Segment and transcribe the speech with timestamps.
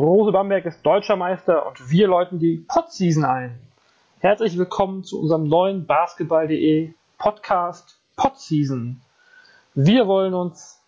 [0.00, 3.58] Rose Bamberg ist deutscher Meister und wir läuten die Podseason ein.
[4.20, 9.02] Herzlich willkommen zu unserem neuen Basketball.de Podcast Podseason.
[9.74, 10.82] Wir wollen uns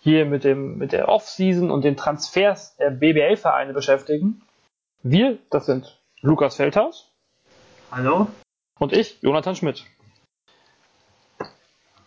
[0.00, 4.42] hier mit, dem, mit der Offseason und den Transfers der BBL-Vereine beschäftigen.
[5.04, 7.12] Wir, das sind Lukas Feldhaus.
[7.92, 8.26] Hallo.
[8.80, 9.84] Und ich, Jonathan Schmidt.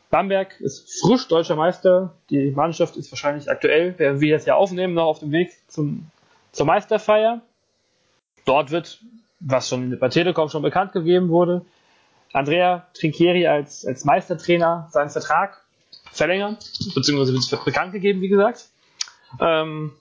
[0.09, 2.17] Bamberg ist frisch deutscher Meister.
[2.29, 6.11] Die Mannschaft ist wahrscheinlich aktuell, während wir das ja aufnehmen, noch auf dem Weg zum
[6.51, 7.41] zur Meisterfeier.
[8.45, 9.01] Dort wird,
[9.39, 11.65] was schon bei Telekom schon bekannt gegeben wurde,
[12.33, 15.61] Andrea Trinchieri als, als Meistertrainer seinen Vertrag
[16.11, 16.57] verlängern,
[16.93, 18.69] beziehungsweise wird bekannt gegeben, wie gesagt.
[19.39, 19.93] Ähm,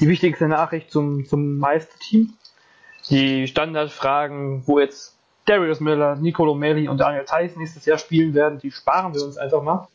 [0.00, 2.34] die wichtigste Nachricht zum, zum Meisterteam.
[3.10, 8.58] Die Standardfragen, wo jetzt Darius Miller, Nicolo Melli und Daniel Theiss nächstes Jahr spielen werden,
[8.58, 9.88] die sparen wir uns einfach mal.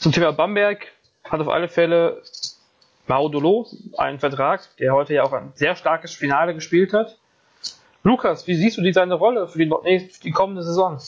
[0.00, 0.86] Zum Thema Bamberg
[1.24, 2.22] hat auf alle Fälle
[3.08, 7.16] Maudolo einen Vertrag, der heute ja auch ein sehr starkes Finale gespielt hat.
[8.04, 10.98] Lukas, wie siehst du die seine Rolle für die, für die kommende Saison?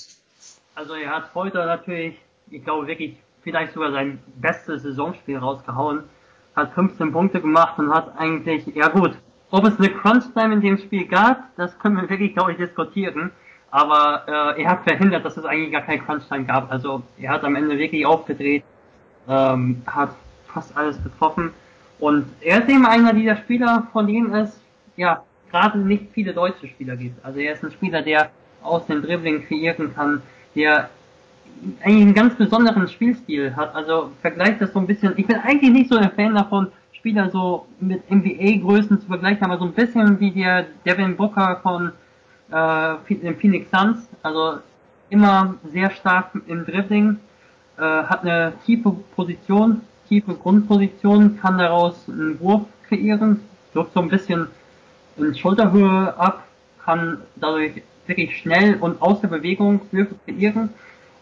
[0.75, 2.17] Also er hat heute natürlich,
[2.51, 6.05] ich glaube wirklich, vielleicht sogar sein bestes Saisonspiel rausgehauen.
[6.57, 9.13] Hat 15 Punkte gemacht und hat eigentlich, ja gut,
[9.51, 13.33] ob es eine Crunch-Time in dem Spiel gab, das können wir wirklich, glaube ich, diskutieren.
[13.71, 16.71] Aber äh, er hat verhindert, dass es eigentlich gar keine Crunch-Time gab.
[16.71, 18.65] Also er hat am Ende wirklich aufgedreht,
[19.29, 20.11] ähm, hat
[20.53, 21.53] fast alles getroffen.
[22.01, 24.59] Und er ist eben einer dieser Spieler, von denen es
[24.97, 27.25] ja gerade nicht viele deutsche Spieler gibt.
[27.25, 28.31] Also er ist ein Spieler, der
[28.63, 30.23] aus dem Dribbling kreieren kann,
[30.55, 30.91] der
[31.83, 33.75] eigentlich einen ganz besonderen Spielstil hat.
[33.75, 35.13] Also vergleicht das so ein bisschen.
[35.17, 39.59] Ich bin eigentlich nicht so ein Fan davon, Spieler so mit NBA-Größen zu vergleichen, aber
[39.59, 41.93] so ein bisschen wie der Devin Booker von
[42.51, 44.09] äh, den Phoenix Suns.
[44.23, 44.59] Also
[45.11, 47.19] immer sehr stark im Dribbling,
[47.79, 53.41] äh, hat eine tiefe Position, tiefe Grundposition, kann daraus einen Wurf kreieren,
[53.73, 54.49] wirkt so ein bisschen
[55.17, 56.43] in Schulterhöhe ab,
[56.85, 60.71] kann dadurch wirklich schnell und aus der Bewegung Würfe kreieren.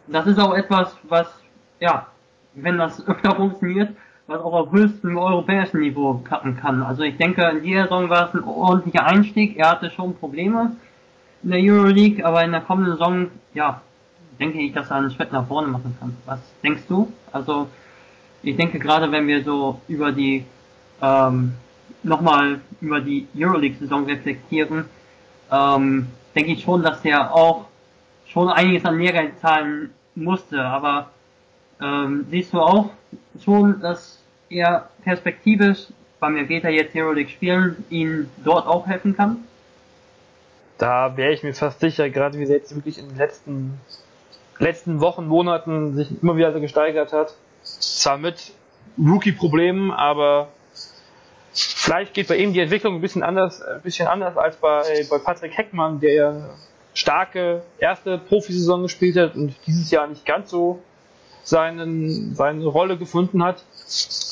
[0.06, 1.26] Das ist auch etwas, was,
[1.80, 2.06] ja,
[2.54, 3.90] wenn das öfter funktioniert,
[4.26, 6.82] was auch auf höchstem europäischen Niveau klappen kann.
[6.82, 9.58] Also ich denke, in dieser Saison war es ein ordentlicher Einstieg.
[9.58, 10.76] Er hatte schon Probleme
[11.42, 13.82] in der Euroleague, aber in der kommenden Saison, ja,
[14.40, 16.16] denke ich, dass er einen Schritt nach vorne machen kann.
[16.24, 17.12] Was denkst du?
[17.32, 17.68] Also
[18.42, 20.44] ich denke gerade, wenn wir so über die
[21.02, 21.54] ähm,
[22.02, 24.84] nochmal über die Euroleague-Saison reflektieren,
[25.50, 27.66] ähm, denke ich schon, dass er auch
[28.26, 30.62] schon einiges an Lehrgeld zahlen musste.
[30.62, 31.10] Aber
[31.80, 32.90] ähm, siehst du auch
[33.44, 35.86] schon, dass er perspektivisch
[36.20, 39.44] beim Vegeta jetzt Euroleague spielen, ihn dort auch helfen kann?
[40.78, 43.80] Da wäre ich mir fast sicher, gerade wie er jetzt wirklich in den letzten,
[44.58, 47.34] letzten Wochen, Monaten sich immer wieder gesteigert hat
[47.80, 48.52] zwar mit
[48.98, 50.48] Rookie-Problemen, aber
[51.52, 55.18] vielleicht geht bei ihm die Entwicklung ein bisschen anders, ein bisschen anders als bei, bei
[55.18, 56.50] Patrick Heckmann, der ja
[56.94, 60.82] starke erste Profisaison gespielt hat und dieses Jahr nicht ganz so
[61.44, 63.62] seinen, seine Rolle gefunden hat.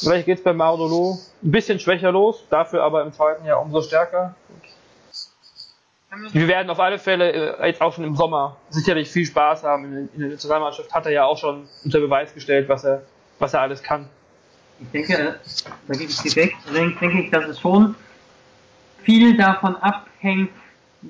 [0.00, 3.80] Vielleicht geht es bei Maudolo ein bisschen schwächer los, dafür aber im zweiten Jahr umso
[3.82, 4.34] stärker.
[6.32, 10.08] Wir werden auf alle Fälle äh, jetzt auch schon im Sommer sicherlich viel Spaß haben.
[10.14, 13.02] In der Nationalmannschaft hat er ja auch schon unter Beweis gestellt, was er
[13.38, 14.06] was er alles kann.
[14.80, 15.40] Ich denke,
[15.88, 17.94] da gebe ich dir recht, denke ich, dass es schon
[19.02, 20.50] viel davon abhängt,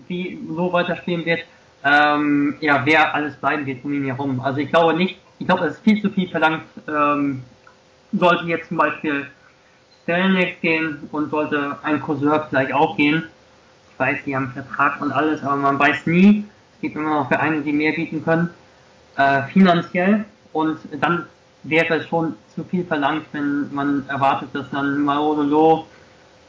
[0.09, 1.41] wie so weiterspielen wird,
[1.85, 4.41] ähm, ja, wer alles bleiben wird um ihn herum.
[4.41, 7.43] Also ich glaube nicht, ich glaube, es ist viel zu viel verlangt, ähm,
[8.13, 9.27] sollte jetzt zum Beispiel
[10.03, 13.25] Stelnik gehen und sollte ein Courseur vielleicht auch gehen.
[13.93, 16.45] Ich weiß, die haben Vertrag und alles, aber man weiß nie.
[16.75, 18.51] Es gibt immer noch Vereine, die mehr bieten können,
[19.17, 20.25] äh, finanziell.
[20.53, 21.27] Und dann
[21.69, 25.87] wäre es schon zu viel verlangt, wenn man erwartet, dass dann Maolo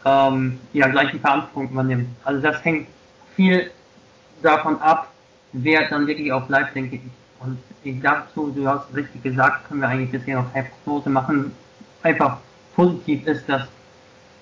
[0.06, 2.10] ähm, ja gleich die Verantwortung übernimmt.
[2.24, 2.88] Also das hängt
[3.36, 3.72] viel
[4.42, 5.12] davon ab,
[5.54, 7.02] wer dann wirklich auch bleibt, denke ich.
[7.40, 11.52] Und ich dazu, du hast richtig gesagt, können wir eigentlich bisher noch keine Prognose machen.
[12.04, 12.38] Einfach
[12.76, 13.64] positiv ist, dass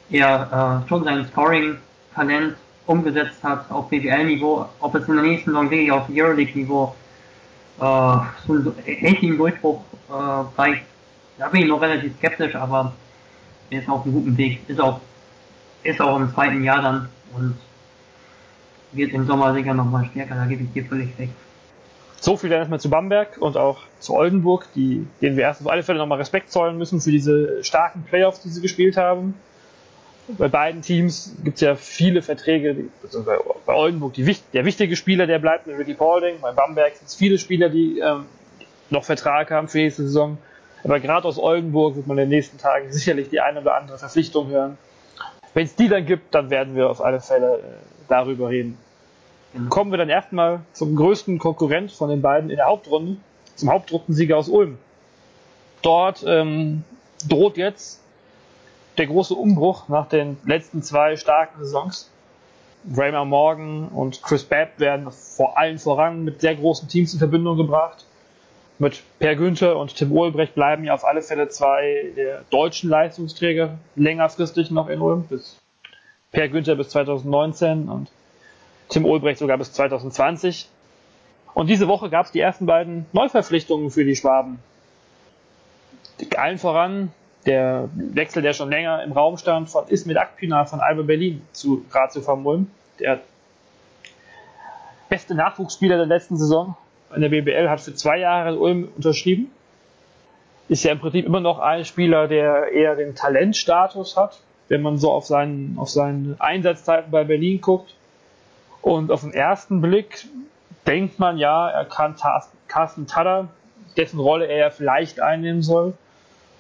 [0.09, 2.55] er äh, schon sein Scoring-Talent
[2.85, 6.95] umgesetzt hat auf BWL-Niveau, ob es in der nächsten Saison wirklich auf Euroleague-Niveau
[7.79, 8.53] äh,
[9.01, 10.83] richtigen Durchbruch äh, reicht.
[11.37, 12.93] Da bin ich noch relativ skeptisch, aber
[13.69, 14.61] er ist auf einem guten Weg.
[14.67, 15.01] Ist auch,
[15.83, 17.57] ist auch im zweiten Jahr dann und
[18.91, 21.33] wird im Sommer sicher nochmal stärker, da gebe ich dir völlig recht.
[22.19, 25.67] So viel dann erstmal zu Bamberg und auch zu Oldenburg, die, denen wir erst auf
[25.67, 29.35] alle Fälle nochmal Respekt zollen müssen für diese starken Playoffs, die sie gespielt haben.
[30.27, 32.85] Bei beiden Teams gibt es ja viele Verträge.
[33.03, 36.35] Also bei, bei Oldenburg die, der wichtige Spieler, der bleibt mit Ricky Paulding.
[36.41, 38.25] Bei Bamberg sind es viele Spieler, die ähm,
[38.89, 40.37] noch Vertrag haben für nächste Saison.
[40.83, 43.97] Aber gerade aus Oldenburg wird man in den nächsten Tagen sicherlich die eine oder andere
[43.97, 44.77] Verpflichtung hören.
[45.53, 47.61] wenn es die dann gibt, dann werden wir auf alle Fälle äh,
[48.07, 48.77] darüber reden.
[49.53, 49.69] Genau.
[49.69, 53.17] Kommen wir dann erstmal zum größten Konkurrent von den beiden in der Hauptrunde,
[53.55, 54.77] zum Hauptrundensieger aus Ulm.
[55.81, 56.83] Dort ähm,
[57.27, 58.01] droht jetzt
[58.97, 62.11] der große Umbruch nach den letzten zwei starken Saisons.
[62.95, 67.57] Raymer Morgan und Chris Babb werden vor allen voran mit sehr großen Teams in Verbindung
[67.57, 68.05] gebracht.
[68.77, 73.77] Mit Per Günther und Tim Ulbrecht bleiben ja auf alle Fälle zwei der deutschen Leistungsträger
[73.95, 75.23] längerfristig noch in Ulm.
[75.23, 75.57] Bis
[76.31, 78.09] per Günther bis 2019 und
[78.89, 80.69] Tim Ulbrecht sogar bis 2020.
[81.53, 84.59] Und diese Woche gab es die ersten beiden Neuverpflichtungen für die Schwaben.
[86.35, 87.13] Allen voran
[87.45, 91.85] der Wechsel, der schon länger im Raum stand, von Ismet Akpina von Alba Berlin zu
[91.91, 92.71] Ratio von Ulm.
[92.99, 93.19] Der
[95.09, 96.75] beste Nachwuchsspieler der letzten Saison
[97.13, 99.51] in der BBL hat für zwei Jahre in Ulm unterschrieben.
[100.67, 104.97] Ist ja im Prinzip immer noch ein Spieler, der eher den Talentstatus hat, wenn man
[104.97, 107.93] so auf seinen, auf seinen Einsatzzeiten bei Berlin guckt.
[108.81, 110.25] Und auf den ersten Blick
[110.87, 112.15] denkt man ja, er kann
[112.67, 113.47] Carsten Tada,
[113.95, 115.93] dessen Rolle er ja vielleicht einnehmen soll,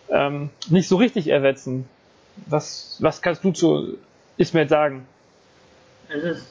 [0.09, 1.87] ähm, nicht so richtig ersetzen.
[2.47, 3.97] Was, was kannst du zu
[4.37, 5.05] Ismet sagen?
[6.09, 6.47] Es ist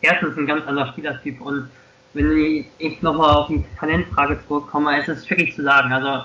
[0.00, 1.68] erstens ein ganz anderer Spielertyp und
[2.14, 5.92] wenn ich nochmal auf die Talentfrage zurückkomme, es ist schwierig zu sagen.
[5.92, 6.24] Also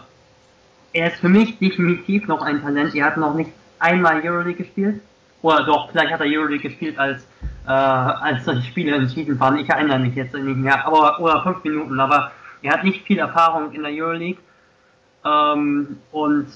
[0.94, 2.96] er ist für mich definitiv noch ein Talent.
[2.96, 5.02] Er hat noch nicht einmal Euroleague gespielt.
[5.42, 7.24] Oder doch, vielleicht hat er Euroleague gespielt, als,
[7.66, 9.58] äh, als solche Spiele entschieden waren.
[9.58, 10.86] Ich erinnere mich jetzt nicht mehr.
[10.86, 12.31] Aber, oder fünf Minuten, aber
[12.62, 14.42] er hat nicht viel Erfahrung in der Euroleague.
[15.26, 16.48] Ähm, und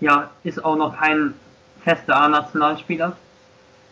[0.00, 1.34] ja, ist auch noch kein
[1.82, 3.16] fester A-Nationalspieler.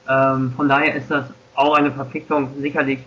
[0.09, 3.01] Ähm, von daher ist das auch eine Verpflichtung sicherlich,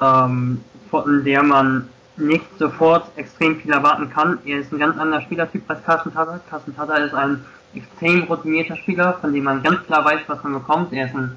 [0.00, 4.38] ähm, von der man nicht sofort extrem viel erwarten kann.
[4.44, 6.40] Er ist ein ganz anderer Spielertyp als Carsten Tada.
[6.48, 7.44] Carsten Tada ist ein
[7.74, 10.92] extrem routinierter Spieler, von dem man ganz klar weiß, was man bekommt.
[10.92, 11.36] Er ist ein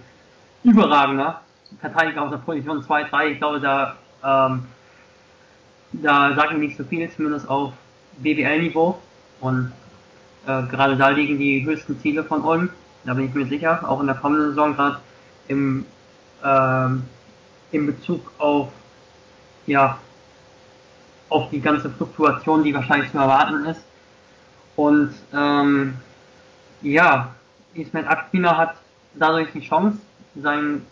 [0.63, 1.41] überragender
[1.81, 3.25] Verteidiger aus der Position 2-3.
[3.27, 4.65] Ich glaube, da, ähm,
[5.91, 7.73] da sage ich nicht so viel, zumindest auf
[8.19, 8.97] BWL-Niveau.
[9.41, 9.71] Und
[10.45, 12.69] äh, gerade da liegen die höchsten Ziele von Ulm.
[13.05, 13.87] Da bin ich mir sicher.
[13.87, 14.99] Auch in der kommenden Saison, gerade
[15.47, 15.85] im,
[16.43, 17.03] ähm,
[17.71, 18.69] in Bezug auf,
[19.65, 19.97] ja,
[21.29, 23.81] auf die ganze Fluktuation, die wahrscheinlich zu erwarten ist.
[24.75, 25.95] Und ähm,
[26.81, 27.35] ja,
[27.73, 28.75] Ismail Akpina hat
[29.13, 29.97] dadurch die Chance,
[30.35, 30.85] sein,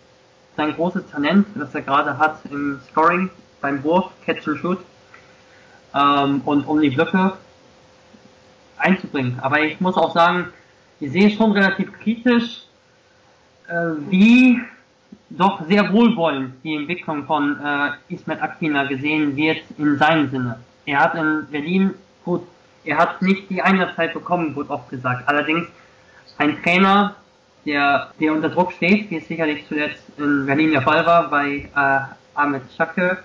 [0.56, 3.30] sein großes Talent, das er gerade hat im Scoring,
[3.62, 4.80] beim Wurf, Catch and Shoot
[5.94, 7.34] ähm, und um die Blöcke
[8.78, 9.40] einzubringen.
[9.42, 10.48] Aber ich muss auch sagen,
[11.00, 12.64] ich sehe schon relativ kritisch,
[13.68, 13.74] äh,
[14.10, 14.60] wie
[15.30, 20.60] doch sehr wohlwollend die Entwicklung von äh, Ismet Akpina gesehen wird in seinem Sinne.
[20.86, 21.94] Er hat in Berlin,
[22.24, 22.44] gut,
[22.86, 25.28] er hat nicht die Einsatzzeit bekommen, wurde oft gesagt.
[25.28, 25.68] Allerdings
[26.38, 27.16] ein Trainer,
[27.66, 31.70] der, der unter Druck steht, wie es sicherlich zuletzt in Berlin der Fall war, bei
[31.76, 32.00] äh,
[32.34, 33.18] Ahmed Schacke,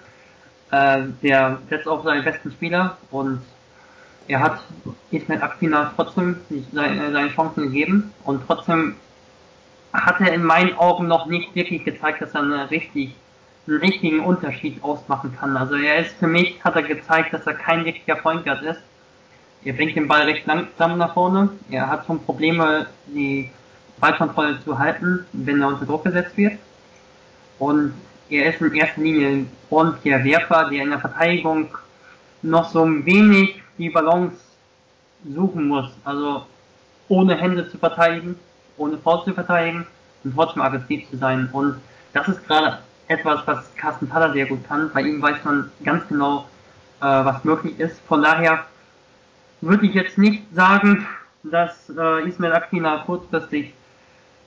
[0.73, 3.43] äh, der setzt auf seinen besten Spieler und
[4.33, 4.61] er hat
[5.11, 6.37] Ismail Akpina trotzdem
[6.73, 8.97] seine, seine Chancen gegeben und trotzdem
[9.93, 13.15] hat er in meinen Augen noch nicht wirklich gezeigt, dass er eine richtig,
[13.67, 15.55] einen richtigen Unterschied ausmachen kann.
[15.59, 18.81] Also er ist für mich, hat er gezeigt, dass er kein richtiger Point Guard ist.
[19.65, 21.51] Er bringt den Ball recht langsam nach vorne.
[21.71, 23.51] Er hat schon Probleme, die
[24.01, 26.55] Ballkontrolle zu halten, wenn er unter Druck gesetzt wird.
[27.59, 27.93] Und
[28.31, 31.69] er ist in erster Linie ein ordentlicher Werfer, der in der Verteidigung
[32.41, 34.37] noch so ein wenig die Balance
[35.29, 35.91] suchen muss.
[36.05, 36.47] Also
[37.09, 38.37] ohne Hände zu verteidigen,
[38.77, 39.87] ohne Faust zu verteidigen
[40.25, 41.49] und trotzdem aggressiv zu sein.
[41.53, 41.81] Und
[42.13, 44.91] das ist gerade etwas, was Carsten Taller sehr gut kann.
[44.95, 46.47] Bei ihm weiß man ganz genau,
[47.01, 48.01] äh, was möglich ist.
[48.07, 48.65] Von daher
[49.61, 51.07] würde ich jetzt nicht sagen,
[51.43, 53.75] dass äh, Ismail Akina kurzfristig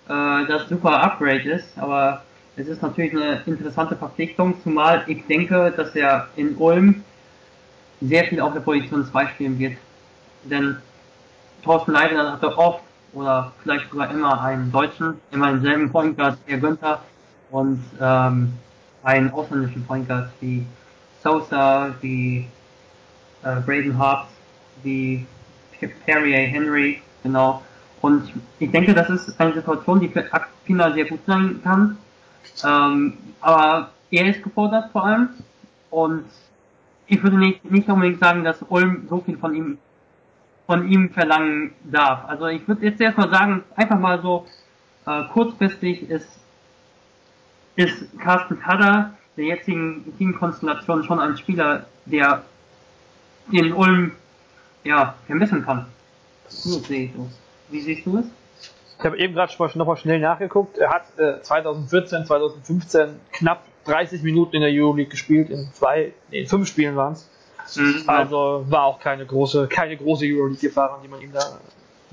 [0.08, 2.24] äh, das super Upgrade ist, aber
[2.56, 7.04] es ist natürlich eine interessante Verpflichtung, zumal ich denke, dass er in Ulm
[8.08, 9.78] sehr viel auf der Position 2 spielen wird.
[10.44, 10.78] Denn
[11.64, 12.82] Thorsten Leitner hatte oft
[13.14, 17.02] oder vielleicht sogar immer einen Deutschen, immer denselben Point Guard, der Günther
[17.52, 18.54] und ähm,
[19.04, 20.66] einen ausländischen Point Guard wie
[21.24, 22.48] Sosa, wie
[23.44, 24.28] äh, Braden Hobbs,
[24.84, 25.26] wie
[26.06, 27.62] Perrier Henry, genau.
[28.02, 31.98] Und ich denke, das ist eine Situation, die für Akpina sehr gut sein kann.
[32.64, 35.30] Ähm, aber er ist gefordert vor allem
[35.90, 36.26] und
[37.08, 39.78] ich würde nicht, nicht unbedingt sagen, dass Ulm so viel von ihm
[40.66, 42.26] von ihm verlangen darf.
[42.28, 44.48] Also ich würde jetzt erstmal sagen, einfach mal so
[45.06, 46.28] äh, kurzfristig ist
[47.76, 52.44] ist Carsten Tada der jetzigen Teamkonstellation schon ein Spieler, der
[53.52, 54.14] den Ulm
[54.84, 55.88] ja vermissen kann.
[56.48, 57.40] So sehe ich das.
[57.70, 58.26] Wie siehst du es?
[58.98, 60.78] Ich habe eben gerade noch mal schnell nachgeguckt.
[60.78, 66.42] Er hat äh, 2014, 2015 knapp 30 Minuten in der Euroleague gespielt, in zwei, nee,
[66.42, 67.30] in fünf Spielen waren es.
[67.76, 71.60] Mhm, also war auch keine große, keine große Euroleague-Erfahrung, die man ihm da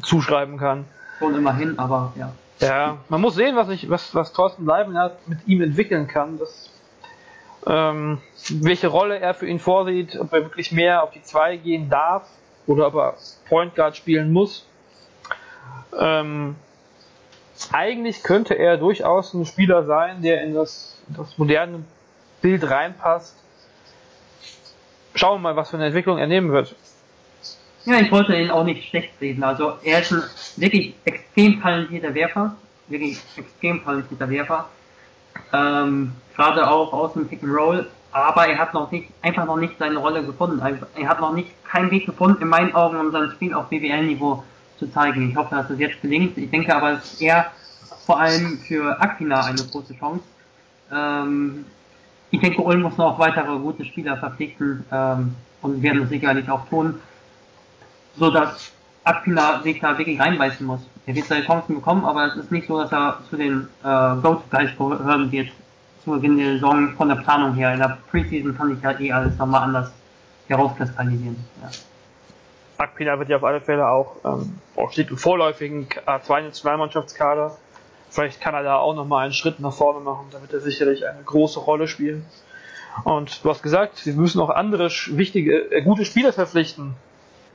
[0.03, 0.85] zuschreiben kann.
[1.19, 2.33] Schon immerhin, aber ja.
[2.61, 6.39] Ja, man muss sehen, was ich, was, was Thorsten Leibniz mit ihm entwickeln kann.
[6.39, 6.71] Das,
[7.67, 11.91] ähm, welche Rolle er für ihn vorsieht, ob er wirklich mehr auf die 2 gehen
[11.91, 12.29] darf
[12.67, 13.15] oder ob er
[13.49, 14.65] Point Guard spielen muss.
[15.99, 16.57] Ähm,
[17.73, 21.85] eigentlich könnte er durchaus ein Spieler sein, der in das, das moderne
[22.41, 23.37] Bild reinpasst.
[25.15, 26.75] Schauen wir mal, was für eine Entwicklung er nehmen wird.
[27.85, 29.43] Ja, ich wollte ihn auch nicht schlecht reden.
[29.43, 30.23] Also er ist ein
[30.57, 32.57] wirklich extrem talentierter Werfer.
[32.89, 34.69] Wirklich extrem talentierter Werfer.
[35.53, 37.89] Ähm, Gerade auch aus dem Pick and Roll.
[38.13, 40.61] Aber er hat noch nicht, einfach noch nicht seine Rolle gefunden.
[40.95, 44.45] Er hat noch nicht keinen Weg gefunden, in meinen Augen, um sein Spiel auf BWL-Niveau
[44.79, 45.31] zu zeigen.
[45.31, 46.37] Ich hoffe, dass es jetzt gelingt.
[46.37, 47.51] Ich denke aber, ist eher
[48.05, 50.25] vor allem für Aquina eine große Chance.
[50.93, 51.65] Ähm,
[52.31, 56.69] ich denke, Ulm muss noch weitere gute Spieler verpflichten ähm, und werden es sicherlich auch
[56.69, 57.01] tun,
[58.17, 58.73] so dass
[59.05, 60.81] Aquina sich da wirklich reinbeißen muss.
[61.07, 64.17] Er wird seine Chancen bekommen, aber es ist nicht so, dass er zu den äh,
[64.23, 65.49] Go-To-Guys gehören wird
[66.05, 67.73] zu Beginn der Saison von der Planung her.
[67.73, 69.93] In der Preseason kann ich ja eh alles nochmal anders
[70.49, 71.37] herauskristallisieren.
[71.63, 71.71] Ja.
[72.79, 77.57] Akpina wird ja auf alle Fälle auch, ähm, auch steht im vorläufigen A2-Nationalmannschaftskader.
[78.13, 81.23] Vielleicht kann er da auch nochmal einen Schritt nach vorne machen, damit er sicherlich eine
[81.25, 82.27] große Rolle spielen.
[83.05, 86.95] Und du hast gesagt, wir müssen auch andere wichtige, äh, gute Spieler verpflichten.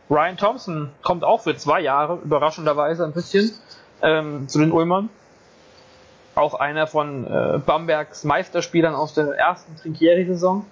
[0.09, 3.51] Ryan Thompson kommt auch für zwei Jahre, überraschenderweise ein bisschen,
[4.01, 5.09] ähm, zu den Ulmern.
[6.33, 10.65] Auch einer von äh, Bambergs Meisterspielern aus der ersten Trinkieri-Saison.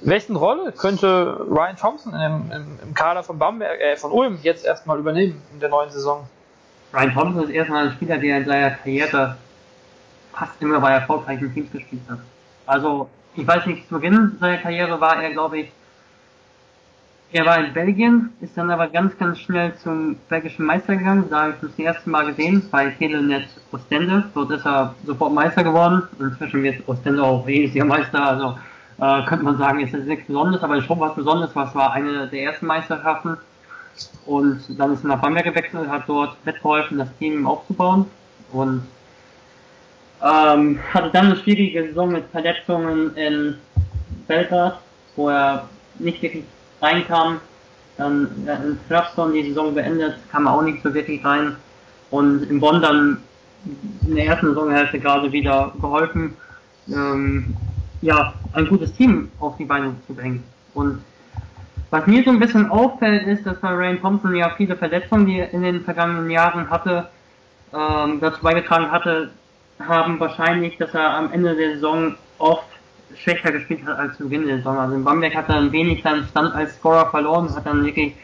[0.00, 4.64] Welchen Rolle könnte Ryan Thompson im, im, im Kader von Bamberg, äh, von Ulm jetzt
[4.64, 6.26] erstmal übernehmen in der neuen Saison?
[6.92, 9.36] Ryan Thompson ist erstmal ein Spieler, der in seiner Karriere
[10.32, 12.18] fast immer bei erfolgreichen Teams gespielt hat.
[12.66, 15.72] Also, ich weiß nicht, zu Beginn seiner Karriere war er, glaube ich,
[17.32, 21.26] er war in Belgien, ist dann aber ganz, ganz schnell zum belgischen Meister gegangen.
[21.30, 24.24] Da habe ich das erste Mal gesehen, bei Telenet Ostende.
[24.34, 26.02] Dort ist er sofort Meister geworden.
[26.18, 28.20] Inzwischen wird Ostende auch jedes Meister.
[28.20, 28.58] Also
[28.98, 31.54] äh, könnte man sagen, ist das nichts Besonderes, aber schon was Besonderes.
[31.54, 33.36] Was war eine der ersten Meisterschaften.
[34.26, 38.06] Und dann ist er nach Bamberg gewechselt, hat dort mitgeholfen, das Team aufzubauen.
[38.52, 38.82] Und
[40.22, 43.56] ähm, hatte dann eine schwierige Saison mit Verletzungen in
[44.26, 44.78] Belgrad,
[45.16, 46.44] wo er nicht wirklich
[46.80, 47.40] reinkam.
[47.96, 51.56] Dann in Trabzon die Saison beendet, kam er auch nicht so wirklich rein.
[52.10, 53.22] Und in Bonn dann
[54.06, 56.34] in der ersten Saisonhälfte gerade wieder geholfen,
[56.88, 57.54] ähm,
[58.00, 60.42] ja, ein gutes Team auf die Beine zu bringen.
[60.74, 61.02] Und
[61.90, 65.38] was mir so ein bisschen auffällt, ist, dass bei Ryan Thompson ja viele Verletzungen, die
[65.38, 67.08] er in den vergangenen Jahren hatte,
[67.72, 69.30] ähm, dazu beigetragen hatte,
[69.78, 72.68] haben wahrscheinlich, dass er am Ende der Saison oft
[73.16, 74.78] schwächer gespielt hat als zu Beginn der Saison.
[74.78, 78.14] Also in Bamberg hat er ein wenig seinen Stand als Scorer verloren, hat dann wirklich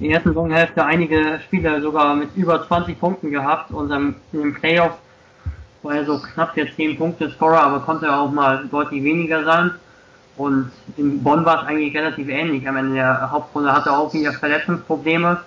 [0.00, 4.40] in der ersten Saisonhälfte einige Spieler sogar mit über 20 Punkten gehabt und dann in
[4.40, 4.96] den Playoffs
[5.82, 9.72] war er so knapp der 10 Punkte Scorer, aber konnte auch mal deutlich weniger sein.
[10.42, 12.68] Und in Bonn war es eigentlich relativ ähnlich.
[12.68, 15.40] Am Ende der Hauptrunde hatte er auch wieder Verletzungsprobleme.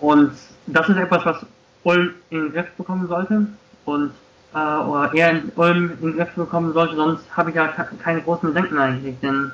[0.00, 0.32] Und
[0.66, 1.46] das ist etwas, was
[1.82, 3.46] Ulm in den Griff bekommen sollte.
[3.84, 4.12] Und
[4.54, 7.68] äh, oder eher in Ulm in den Griff bekommen sollte, sonst habe ich ja
[8.02, 9.52] keine großen Bedenken eigentlich, denn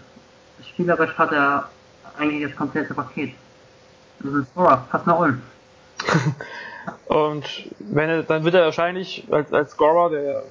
[0.63, 1.69] spielerisch hat er
[2.17, 3.35] eigentlich das komplette Paket.
[4.21, 5.43] Das ist ein Scorer, passt nach Ulm.
[7.07, 7.45] Und
[7.81, 10.45] wenn er, dann wird er wahrscheinlich als, als Scorer, der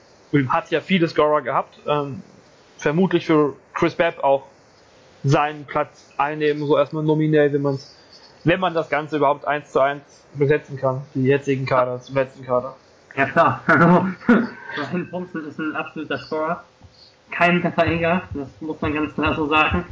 [0.49, 2.21] hat ja viele Scorer gehabt, ähm,
[2.83, 4.43] vermutlich für Chris Babb auch
[5.23, 7.79] seinen Platz einnehmen, so erstmal nominell, wenn man
[8.43, 12.43] wenn man das Ganze überhaupt eins zu eins besetzen kann, die jetzigen Kader zum letzten
[12.43, 12.75] Kader.
[13.15, 16.63] Ja klar, also Ryan Thompson ist ein absoluter Scorer.
[17.31, 19.85] Kein Verteidiger, das muss man ganz klar so sagen.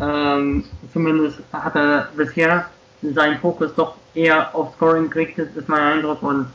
[0.00, 2.70] Ähm, zumindest hat er bisher
[3.02, 6.46] seinen Fokus doch eher auf Scoring gerichtet, ist mein Eindruck und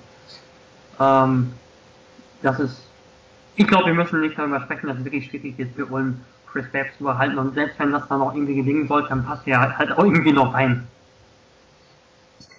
[0.99, 1.53] ähm,
[2.41, 2.84] das ist
[3.55, 6.21] ich glaube, wir müssen nicht darüber sprechen, dass es wirklich schwierig ist für Ulm
[6.51, 9.47] Chris Babs zu behalten und selbst wenn das dann noch irgendwie gelingen sollte, dann passt
[9.47, 10.87] er halt auch irgendwie noch rein.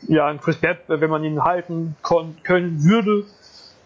[0.08, 3.24] Ja, ein Chris Babb, wenn man ihn halten können würde,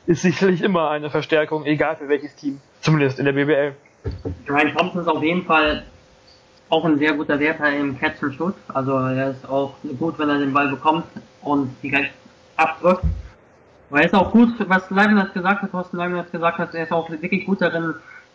[0.06, 2.60] ist sicherlich immer eine Verstärkung, egal für welches Team.
[2.80, 3.74] Zumindest in der BBL.
[4.48, 5.84] Ryan Thompson ist auf jeden Fall
[6.68, 8.54] auch ein sehr guter Werfer im Catch and Shoot.
[8.68, 11.04] Also er ist auch gut, wenn er den Ball bekommt
[11.42, 12.12] und direkt
[12.56, 13.04] abdrückt.
[13.90, 16.92] Aber er ist auch gut, was Leibniz gesagt hat, Thorsten Leibniz gesagt hat, er ist
[16.92, 17.94] auch wirklich gut darin,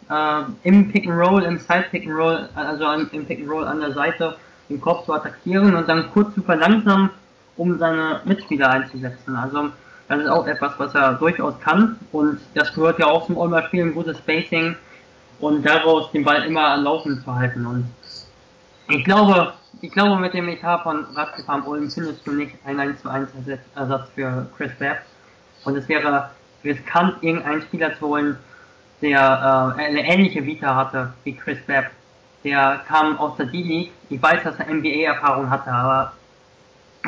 [0.09, 3.65] äh, im Pick and Roll, im Side Pick and Roll, also im Pick and Roll
[3.65, 4.35] an der Seite
[4.69, 7.09] den Kopf zu attackieren und dann kurz zu verlangsamen
[7.57, 9.35] um seine Mitspieler einzusetzen.
[9.35, 9.69] Also
[10.07, 13.63] das ist auch etwas, was er durchaus kann und das gehört ja auch zum Ulmer
[13.63, 14.75] Spiel, ein gutes Spacing
[15.39, 17.65] und daraus den Ball immer am Laufen zu halten.
[17.65, 17.85] Und
[18.89, 23.01] ich glaube, ich glaube, mit dem Etat von Radgefahren Ulm findest du nicht ein 1
[23.01, 23.29] zu 1
[23.75, 24.99] Ersatz für Chris Webb.
[25.65, 26.29] Und es wäre
[26.63, 28.37] riskant, irgendeinen Spieler zu holen,
[29.01, 31.91] der äh, eine ähnliche Vita hatte wie Chris Webb.
[32.43, 33.91] Der kam aus der D-League.
[34.09, 36.13] Ich weiß, dass er NBA-Erfahrung hatte, aber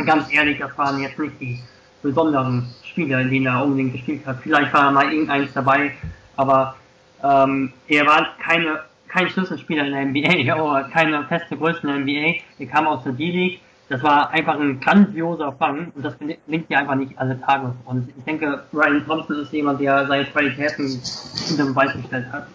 [0.06, 1.60] ganz ehrlich, das waren jetzt nicht die
[2.02, 4.38] besonderen Spiele, in denen er unbedingt gespielt hat.
[4.42, 5.94] Vielleicht war er mal irgendeins dabei,
[6.36, 6.76] aber
[7.24, 12.00] ähm, er war keine, kein Schlüsselspieler in der NBA oder keine feste Größe in der
[12.00, 12.42] NBA.
[12.60, 13.62] Er kam aus der D-League.
[13.90, 17.74] Das war einfach ein grandioser Fang und das gelingt ja einfach nicht alle Tage.
[17.86, 21.02] Und ich denke, Ryan Thompson ist jemand, der seine Qualitäten
[21.50, 22.48] unter Beweis gestellt hat.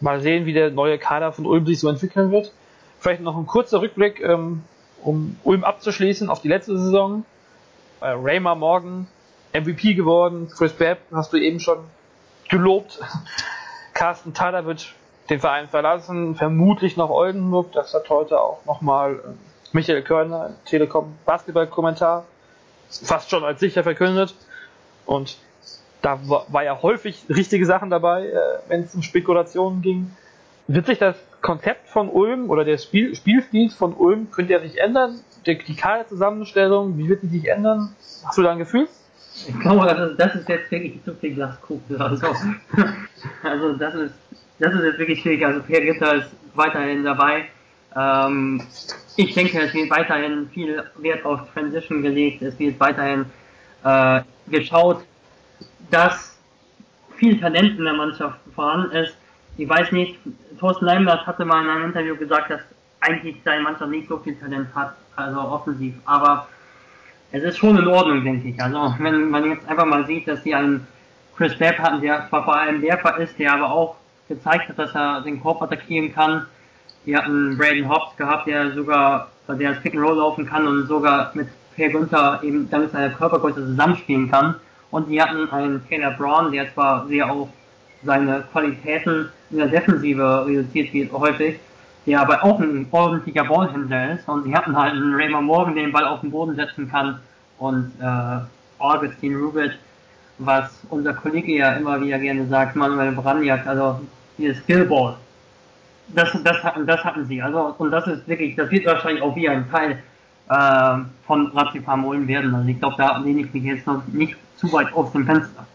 [0.00, 2.52] Mal sehen, wie der neue Kader von Ulm sich so entwickeln wird.
[3.00, 4.62] Vielleicht noch ein kurzer Rückblick, ähm,
[5.02, 7.26] um Ulm abzuschließen auf die letzte Saison.
[8.00, 9.06] Äh, Raymer Morgan,
[9.52, 10.48] MVP geworden.
[10.56, 11.78] Chris Babb hast du eben schon
[12.48, 12.98] gelobt.
[13.92, 14.94] Carsten wird
[15.28, 17.72] den Verein verlassen, vermutlich nach Oldenburg.
[17.72, 22.24] Das hat heute auch nochmal äh, Michael Körner, Telekom Basketball-Kommentar,
[22.88, 24.34] fast schon als sicher verkündet.
[25.04, 25.36] Und
[26.00, 30.10] da war ja häufig richtige Sachen dabei, äh, wenn es um Spekulationen ging.
[30.68, 34.78] Wird sich das Konzept von Ulm oder der Spiel, Spielstil von Ulm, könnte er sich
[34.78, 35.20] ändern?
[35.44, 37.94] Die, Kaderzusammenstellung, wie wird die sich ändern?
[38.24, 38.88] Hast du da ein Gefühl?
[39.46, 42.00] Ich glaube, das, das ist jetzt wirklich zu viel Glaskugel.
[42.00, 42.28] Also,
[43.42, 44.14] also das ist
[44.58, 45.44] das ist jetzt wirklich schwierig.
[45.44, 47.46] Also Per Ritter ist weiterhin dabei.
[47.96, 48.62] Ähm,
[49.16, 52.42] ich denke, es wird weiterhin viel Wert auf Transition gelegt.
[52.42, 53.26] Es wird weiterhin
[53.84, 55.04] äh, geschaut,
[55.90, 56.36] dass
[57.16, 59.16] viel Talent in der Mannschaft vorhanden ist.
[59.56, 60.18] Ich weiß nicht,
[60.58, 62.60] Thorsten Leimbert hatte mal in einem Interview gesagt, dass
[63.00, 65.94] eigentlich seine Mannschaft nicht so viel Talent hat, also offensiv.
[66.06, 66.48] Aber
[67.30, 68.60] es ist schon in Ordnung, denke ich.
[68.60, 70.86] Also wenn man jetzt einfach mal sieht, dass sie einen
[71.36, 73.96] Chris Babb hatten, der zwar vor allem Werfer ist, der aber auch
[74.28, 76.46] gezeigt hat, dass er den Korb attackieren kann,
[77.06, 80.86] die hatten Braden Hobbs gehabt, der sogar, der das Pick and Roll laufen kann und
[80.86, 84.54] sogar mit Per Günther eben dank seiner Körpergröße zusammenspielen kann.
[84.90, 87.48] Und die hatten einen Taylor Braun, der zwar sehr auf
[88.04, 91.58] seine Qualitäten in der Defensive reduziert wird häufig,
[92.06, 94.28] der aber auch ein ordentlicher Ballhändler ist.
[94.28, 97.18] Und sie hatten halt einen Raymond Morgan, der den Ball auf den Boden setzen kann
[97.58, 98.40] und äh,
[98.78, 99.72] Augustin Rubit,
[100.38, 104.00] was unser Kollege ja immer wieder gerne sagt, Manuel Brandjak, also
[104.36, 105.16] dieses Skillball
[106.08, 107.42] das, das, das hatten sie.
[107.42, 110.02] Also, und das ist wirklich, das wird wahrscheinlich auch wie ein Teil
[110.48, 112.54] äh, von Ratiofarm Ulm werden.
[112.54, 115.66] Also ich glaube, da lehne ich mich jetzt noch nicht zu weit aus dem Fenster.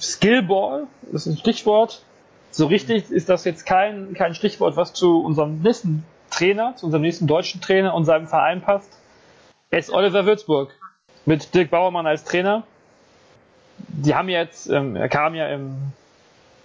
[0.00, 2.02] Skillball ist ein Stichwort.
[2.50, 7.02] So richtig ist das jetzt kein, kein Stichwort, was zu unserem nächsten Trainer, zu unserem
[7.02, 8.98] nächsten deutschen Trainer und seinem Verein passt.
[9.70, 10.70] Es ist Oliver Würzburg
[11.24, 12.64] mit Dirk Bauermann als Trainer.
[13.78, 15.92] Die haben jetzt, ähm, er kam ja im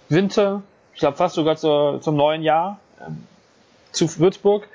[0.08, 0.62] Winter
[0.98, 3.24] ich glaube fast sogar zur, zum neuen Jahr ähm,
[3.92, 4.66] zu Würzburg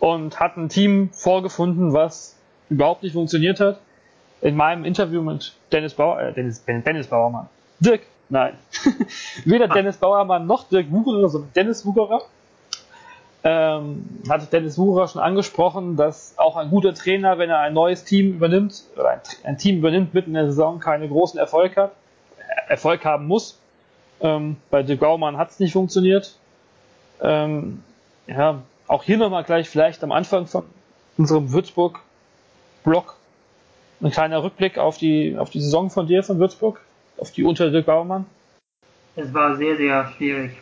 [0.00, 2.34] und hat ein Team vorgefunden, was
[2.70, 3.78] überhaupt nicht funktioniert hat.
[4.40, 8.54] In meinem Interview mit Dennis Bauer, äh, Dennis, Dennis Bauermann, Dirk, nein,
[9.44, 12.22] weder Dennis Bauermann noch Dirk Wucherer, sondern Dennis Wucherer,
[13.44, 18.02] ähm, hat Dennis Wucherer schon angesprochen, dass auch ein guter Trainer, wenn er ein neues
[18.02, 21.92] Team übernimmt, oder ein, ein Team übernimmt mitten in der Saison, keine großen Erfolg hat,
[22.66, 23.60] Erfolg haben muss,
[24.20, 26.38] ähm, bei De Gaumann hat es nicht funktioniert.
[27.20, 27.82] Ähm,
[28.26, 30.64] ja, auch hier nochmal gleich vielleicht am Anfang von
[31.16, 33.16] unserem Würzburg-Block
[34.04, 36.80] ein kleiner Rückblick auf die, auf die Saison von dir, von Würzburg,
[37.16, 38.26] auf die unter Dirk Baumann.
[39.16, 40.52] Es war sehr, sehr schwierig.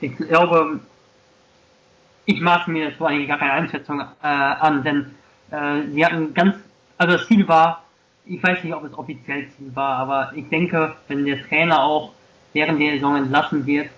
[0.00, 0.80] Ich glaube,
[2.26, 5.14] ich maß mir so eigentlich gar keine Einschätzung äh, an, denn
[5.50, 6.56] äh, sie hatten ganz,
[6.98, 7.84] also das Ziel war,
[8.26, 12.12] ich weiß nicht, ob es offiziell Ziel war, aber ich denke, wenn der Trainer auch
[12.54, 13.90] während der Saison entlassen wird,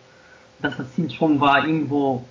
[0.60, 2.24] dass das Ziel schon war, irgendwo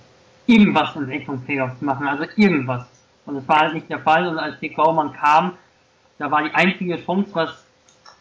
[0.46, 2.86] irgendwas in Richtung Playoffs zu machen, also irgendwas.
[3.24, 4.28] Und das war halt nicht der Fall.
[4.28, 5.52] Und als Dick Baumann kam,
[6.18, 7.64] da war die einzige Chance, was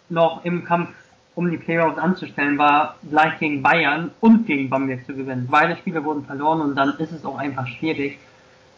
[0.09, 0.89] noch im Kampf
[1.35, 5.47] um die Playoffs anzustellen war, gleich gegen Bayern und gegen Bamberg zu gewinnen.
[5.51, 8.17] Beide Spiele wurden verloren und dann ist es auch einfach schwierig,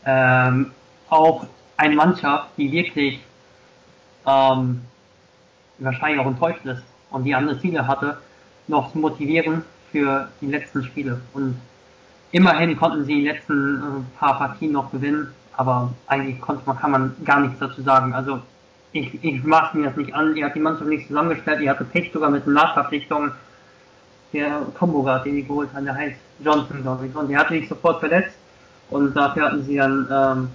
[0.05, 0.71] ähm,
[1.09, 1.45] auch
[1.77, 3.19] eine Mannschaft, die wirklich
[4.25, 4.81] ähm,
[5.77, 8.17] wahrscheinlich auch enttäuscht ist und die andere Ziele hatte,
[8.67, 11.21] noch motivieren für die letzten Spiele.
[11.33, 11.59] Und
[12.31, 16.91] immerhin konnten sie die letzten äh, paar Partien noch gewinnen, aber eigentlich konnte man, kann
[16.91, 18.13] man gar nichts dazu sagen.
[18.13, 18.39] Also
[18.91, 21.83] ich, ich maß mir das nicht an, ihr hat die Mannschaft nicht zusammengestellt, ihr hatte
[21.83, 23.31] Pech sogar mit den Nachverpflichtungen.
[24.33, 27.69] Der Comboger, den die geholt haben, der heißt Johnson, glaube ich, und der hatte sich
[27.69, 28.35] sofort verletzt
[28.89, 30.49] und dafür hatten sie dann ähm,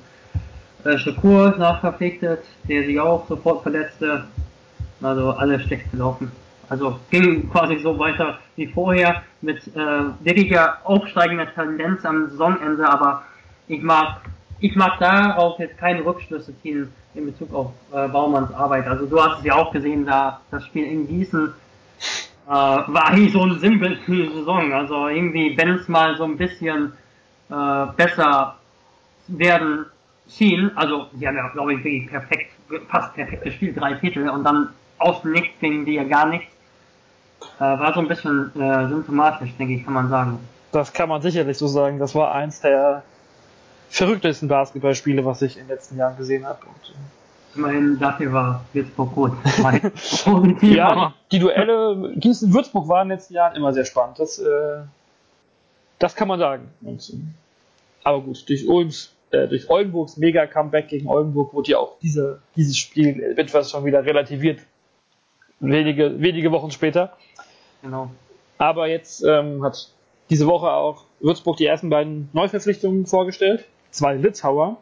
[0.84, 4.24] Äh, Shakur nachverpflichtet, der sich auch sofort verletzte.
[5.00, 6.32] Also alles schlecht gelaufen.
[6.72, 13.24] Also ging quasi so weiter wie vorher mit äh, wirklicher aufsteigender Tendenz am Saisonende, aber
[13.68, 14.22] ich mag
[14.58, 18.86] ich mag darauf jetzt keine Rückschlüsse ziehen in Bezug auf äh, Baumanns Arbeit.
[18.86, 21.52] Also du hast es ja auch gesehen, da das Spiel in Gießen
[22.46, 24.72] äh, war eigentlich so ein simpel für die Saison.
[24.72, 26.94] Also irgendwie, wenn es mal so ein bisschen
[27.50, 28.56] äh, besser
[29.28, 29.84] werden
[30.26, 32.52] schien, also sie haben ja glaube ich wirklich perfekt,
[32.88, 34.70] fast perfekt gespielt, drei Titel und dann
[35.02, 36.51] aus dem Nichts ging die ja gar nichts.
[37.58, 40.38] Äh, war so ein bisschen äh, symptomatisch, denke ich, kann man sagen.
[40.72, 41.98] Das kann man sicherlich so sagen.
[41.98, 43.02] Das war eins der
[43.90, 46.60] verrücktesten Basketballspiele, was ich in den letzten Jahren gesehen habe.
[46.66, 46.98] Und, äh,
[47.54, 49.32] Immerhin dafür war Würzburg gut.
[50.62, 54.18] ja, die Duelle Gießen-Würzburg waren in den letzten Jahren immer sehr spannend.
[54.18, 54.82] Das, äh,
[55.98, 56.68] das kann man sagen.
[56.80, 57.16] Und, äh,
[58.04, 62.78] aber gut, durch Ulms, äh, durch Oldenburgs Mega-Comeback gegen Oldenburg wurde ja auch diese, dieses
[62.78, 64.60] Spiel etwas schon wieder relativiert.
[65.60, 67.12] Wenige, wenige Wochen später.
[67.82, 68.10] Genau.
[68.58, 69.88] Aber jetzt ähm, hat
[70.30, 73.64] diese Woche auch Würzburg die ersten beiden Neuverpflichtungen vorgestellt.
[73.90, 74.78] Zwei Litzhauer.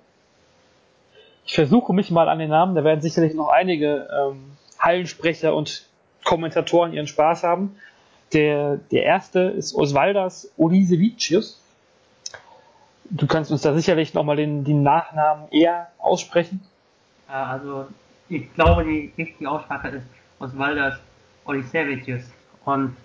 [1.47, 5.87] Ich versuche mich mal an den Namen, da werden sicherlich noch einige ähm, Hallensprecher und
[6.25, 7.77] Kommentatoren ihren Spaß haben.
[8.33, 11.61] Der, der erste ist Osvaldas Olisevicius.
[13.07, 16.61] Du kannst uns da sicherlich nochmal den, den Nachnamen eher aussprechen.
[17.27, 17.87] Also,
[18.29, 20.07] ich glaube, die richtige Aussprache ist
[20.39, 21.01] Osvaldas
[21.45, 22.23] Olisevicius.
[22.71, 22.97] Und,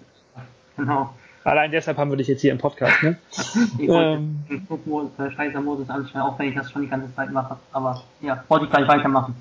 [0.78, 1.14] genau.
[1.44, 3.18] Allein deshalb haben wir dich jetzt hier im Podcast, ne?
[3.80, 7.14] ich wollte ähm, den Flugmodus, äh, Scheißer-Modus anstellen, auch wenn ich das schon die ganze
[7.16, 7.58] Zeit mache.
[7.72, 9.36] Aber ja, wollte ich gleich weitermachen.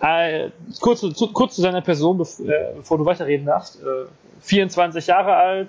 [0.00, 3.82] Äh, kurz, zu, kurz zu seiner Person, äh, bevor du weiterreden darfst.
[3.82, 4.06] Äh,
[4.40, 5.68] 24 Jahre alt,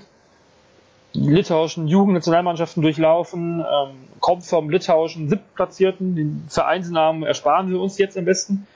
[1.13, 8.25] litauischen Jugendnationalmannschaften durchlaufen, ähm, kommt vom litauischen siebtplatzierten, den Vereinsnamen ersparen wir uns jetzt am
[8.25, 8.67] besten.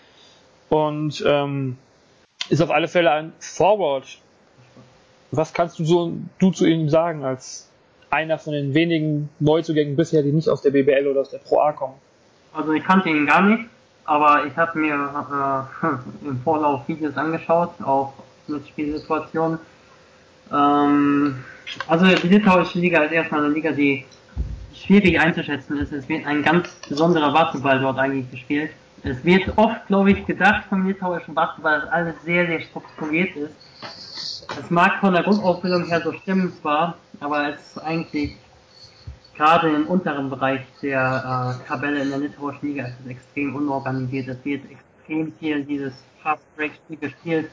[0.69, 1.77] Und ähm,
[2.49, 4.05] ist auf alle Fälle ein Forward
[5.35, 7.69] was kannst du so du zu ihm sagen als
[8.09, 11.59] einer von den wenigen Neuzugängen bisher, die nicht aus der BBL oder aus der Pro
[11.59, 11.95] A kommen?
[12.53, 13.65] Also ich kannte ihn gar nicht,
[14.05, 18.13] aber ich habe mir äh, im Vorlauf Videos angeschaut, auch
[18.47, 19.57] mit Spielsituationen.
[20.51, 21.43] Ähm,
[21.87, 24.05] also die litauische Liga ist erstmal eine Liga, die
[24.75, 25.91] schwierig einzuschätzen ist.
[25.91, 28.71] Es wird ein ganz besonderer Basketball dort eigentlich gespielt.
[29.03, 33.53] Es wird oft, glaube ich, gedacht vom litauischen Basketball, dass alles sehr, sehr strukturiert ist.
[34.49, 38.37] Es mag von der Grundausbildung her so stimmen zwar, aber es ist eigentlich
[39.35, 44.27] gerade im unteren Bereich der äh, Tabelle in der litauischen Liga ist es extrem unorganisiert.
[44.27, 47.49] Es wird extrem viel dieses Fast-Break-Spiel gespielt.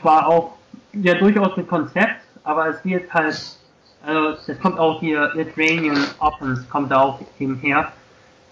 [0.00, 0.52] Zwar auch
[0.92, 3.56] ja durchaus mit Konzept, aber es wird halt,
[4.04, 7.92] also es kommt auch hier Lithuanian Offense kommt da auch eben her.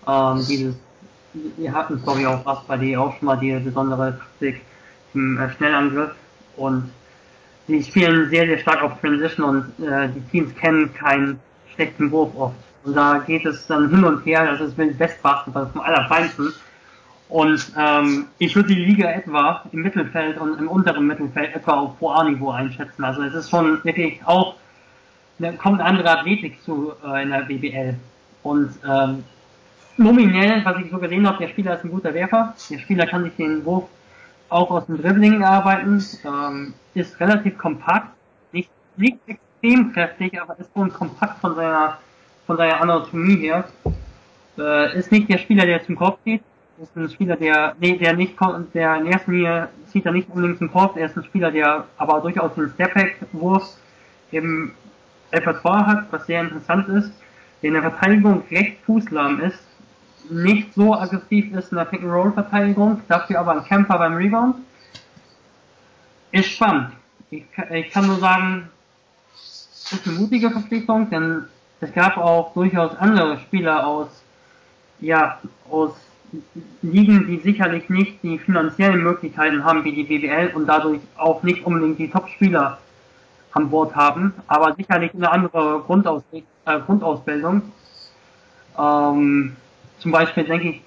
[0.07, 0.75] Ähm, dieses,
[1.33, 4.63] wir hatten ich auch was bei dir auch schon mal die besondere Taktik
[5.15, 6.13] im äh, Schnellangriff
[6.57, 6.91] und
[7.71, 11.41] die spielen sehr, sehr stark auf Transition und äh, die Teams kennen keinen
[11.75, 12.57] schlechten Wurf oft.
[12.85, 16.53] Und da geht es dann hin und her, das ist Wild West Basketball vom Allerfeinsten.
[17.29, 21.99] Und ähm, ich würde die Liga etwa im Mittelfeld und im unteren Mittelfeld etwa auf
[21.99, 23.05] Pro A-Niveau einschätzen.
[23.05, 24.57] Also es ist schon wirklich auch,
[25.39, 27.95] da kommt andere Athletik zu äh, in der BBL.
[28.43, 29.25] Und ähm,
[29.97, 32.55] nominell, was ich so gesehen habe, der Spieler ist ein guter Werfer.
[32.69, 33.85] Der Spieler kann sich den Wurf
[34.51, 38.09] auch aus dem Dribbling arbeiten, ähm, ist relativ kompakt,
[38.53, 41.99] nicht, nicht extrem kräftig, aber ist schon kompakt von seiner,
[42.47, 43.65] von seiner Anatomie her.
[44.59, 46.43] Äh, ist nicht der Spieler, der zum Korb geht,
[46.83, 50.29] ist ein Spieler, der, nee, der nicht kommt, der in erster Linie zieht er nicht
[50.31, 53.77] unbedingt zum Korb, er ist ein Spieler, der aber durchaus den Step-Back-Wurf
[54.33, 54.73] im
[55.33, 57.13] Repertoire hat, was sehr interessant ist,
[57.63, 59.63] der in der Verteidigung recht fußlahm ist,
[60.31, 64.57] nicht so aggressiv ist in der Pick-and-Roll-Verteidigung, dafür aber ein Camper beim Rebound.
[66.33, 66.93] Ist spannend.
[67.31, 68.69] Ich, ich kann nur sagen,
[69.35, 71.45] ist eine mutige Verpflichtung, denn
[71.81, 74.09] es gab auch durchaus andere Spieler aus,
[75.01, 75.39] ja,
[75.71, 75.93] aus
[76.83, 81.65] Ligen, die sicherlich nicht die finanziellen Möglichkeiten haben wie die BBL und dadurch auch nicht
[81.65, 82.79] unbedingt die Top-Spieler
[83.53, 86.43] an Bord haben, aber sicherlich eine andere Grundaus äh,
[86.87, 87.63] Grundausbildung.
[88.79, 89.57] Ähm,
[90.01, 90.83] zum Beispiel denke ich,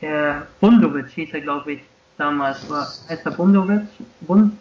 [0.00, 1.80] der Bundovic hieß er, glaube ich,
[2.16, 3.82] damals, war, heißt er Bundovic?
[4.20, 4.56] Bund,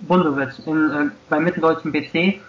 [0.00, 2.40] Bundovic in, äh, beim mitteldeutschen BC.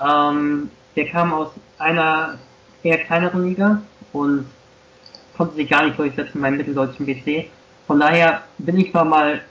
[0.00, 2.38] Ähm, der kam aus einer
[2.82, 4.46] eher kleineren Liga und
[5.36, 7.50] konnte sich gar nicht durchsetzen beim mitteldeutschen BC.
[7.86, 9.42] Von daher bin ich mal,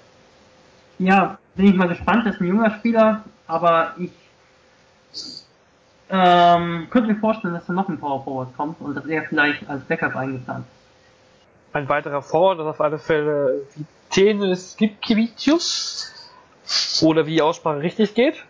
[0.99, 4.11] ja, bin ich mal gespannt, das ist ein junger Spieler, aber ich
[6.09, 9.69] ähm, könnte mir vorstellen, dass da noch ein Power Forward kommt und dass er vielleicht
[9.69, 10.65] als Backup eingeplant
[11.77, 16.13] ein weiterer Forward, das auf alle Fälle Vitenis Gipkivicius.
[17.01, 18.43] Oder wie die Aussprache richtig geht.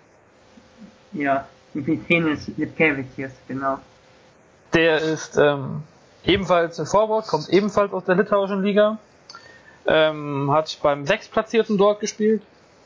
[1.14, 3.80] Ja, Vitenis Lipkevicius, genau.
[4.74, 5.84] Der ist ähm,
[6.24, 8.98] ebenfalls ein Forward, kommt ebenfalls aus der litauischen Liga.
[9.86, 12.42] Ähm, hat beim Sechstplatzierten dort gespielt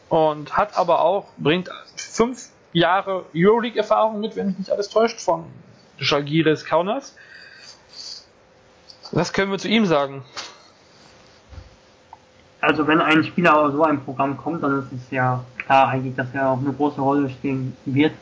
[0.10, 5.45] und hat aber auch, bringt fünf Jahre Euroleague-Erfahrung mit, wenn mich nicht alles täuscht, von
[5.97, 7.15] Jagiris Kaunas.
[9.12, 10.23] Was können wir zu ihm sagen?
[12.62, 16.15] Also wenn ein Spieler aus so einem Programm kommt, dann ist es ja klar eigentlich,
[16.15, 18.13] dass er auch eine große Rolle spielen wird.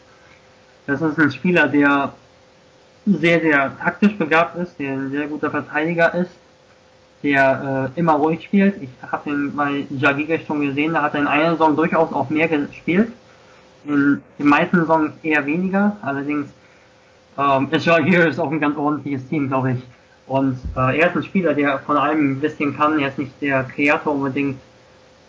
[0.88, 2.13] Das ist ein Spieler, der
[3.05, 6.31] sehr, sehr taktisch begabt ist, der ein sehr guter Verteidiger ist,
[7.21, 8.81] der äh, immer ruhig spielt.
[8.81, 12.29] Ich habe ihn bei Jagiga schon gesehen, da hat er in einer Saison durchaus auch
[12.29, 13.12] mehr gespielt.
[13.86, 15.96] In den meisten Saisons eher weniger.
[16.02, 16.50] Allerdings
[17.38, 19.84] ähm, ist Jagiga auch ein ganz ordentliches Team, glaube ich.
[20.28, 23.00] Und äh, er ist ein Spieler, der von allem ein bisschen kann.
[23.00, 24.60] Er ist nicht der Kreator unbedingt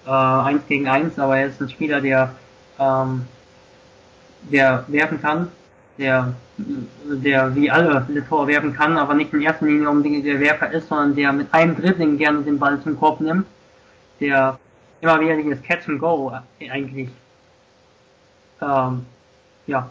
[0.06, 2.34] äh, eins gegen eins, aber er ist ein Spieler, der
[2.78, 3.26] ähm,
[4.42, 5.48] der werfen kann,
[5.98, 10.70] der der wie alle Litauer werfen kann, aber nicht in erster Linie unbedingt der Werfer
[10.70, 13.46] ist, sondern der mit einem Dribbling gerne den Ball zum Korb nimmt,
[14.20, 14.58] der
[15.00, 16.32] immer wieder dieses Catch and Go
[16.70, 17.08] eigentlich
[18.60, 19.06] ähm,
[19.66, 19.90] ja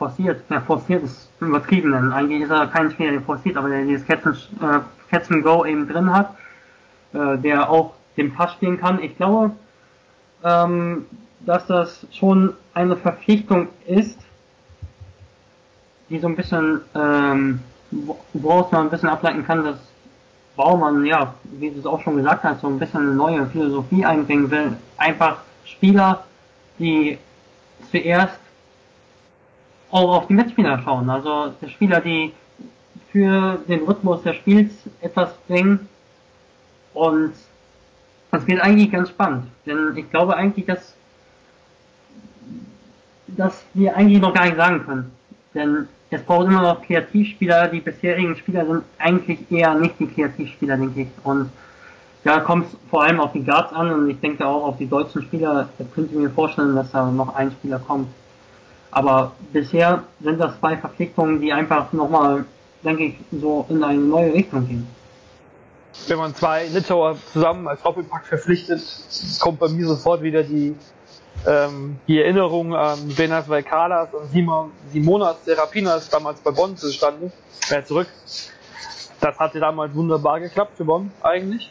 [0.00, 0.42] forciert.
[0.48, 4.06] Ja, forciert ist übertrieben, denn eigentlich ist er kein Spieler, der forciert, aber der dieses
[4.06, 6.34] Catch and, äh, Catch Go eben drin hat,
[7.12, 9.02] äh, der auch den Pass spielen kann.
[9.02, 9.50] Ich glaube,
[10.42, 11.04] ähm,
[11.40, 14.18] dass das schon eine Verpflichtung ist,
[16.08, 17.60] die so ein bisschen, ähm,
[18.32, 19.76] woraus man ein bisschen ableiten kann, dass
[20.56, 24.04] Baumann, ja, wie du es auch schon gesagt hast, so ein bisschen eine neue Philosophie
[24.04, 24.76] einbringen will.
[24.96, 26.24] Einfach Spieler,
[26.78, 27.18] die
[27.90, 28.38] zuerst
[29.90, 31.10] auch auf die Mitspieler schauen.
[31.10, 32.32] Also Spieler, die
[33.10, 35.88] für den Rhythmus des Spiels etwas bringen.
[36.94, 37.32] Und
[38.30, 39.46] das wird eigentlich ganz spannend.
[39.66, 40.94] Denn ich glaube eigentlich, dass,
[43.26, 45.12] dass wir eigentlich noch gar nicht sagen können.
[45.54, 47.68] Denn es braucht immer noch Kreativspieler.
[47.68, 51.08] Die bisherigen Spieler sind eigentlich eher nicht die Kreativspieler, denke ich.
[51.24, 51.50] Und
[52.22, 55.22] da kommt vor allem auf die Guards an und ich denke auch auf die deutschen
[55.22, 55.68] Spieler.
[55.78, 58.08] Da könnte ich mir vorstellen, dass da noch ein Spieler kommt.
[58.90, 62.44] Aber bisher sind das zwei Verpflichtungen, die einfach nochmal,
[62.84, 64.86] denke ich, so in eine neue Richtung gehen.
[66.08, 68.82] Wenn man zwei Litauer zusammen als Doppelpack verpflichtet,
[69.40, 70.74] kommt bei mir sofort wieder die,
[71.46, 77.32] ähm, die Erinnerung an Benas Vaikalas und Simon, Simonas Serapinas damals bei Bonn zustande,
[77.70, 78.08] äh, zurück.
[79.20, 81.70] Das hatte damals wunderbar geklappt für Bonn eigentlich.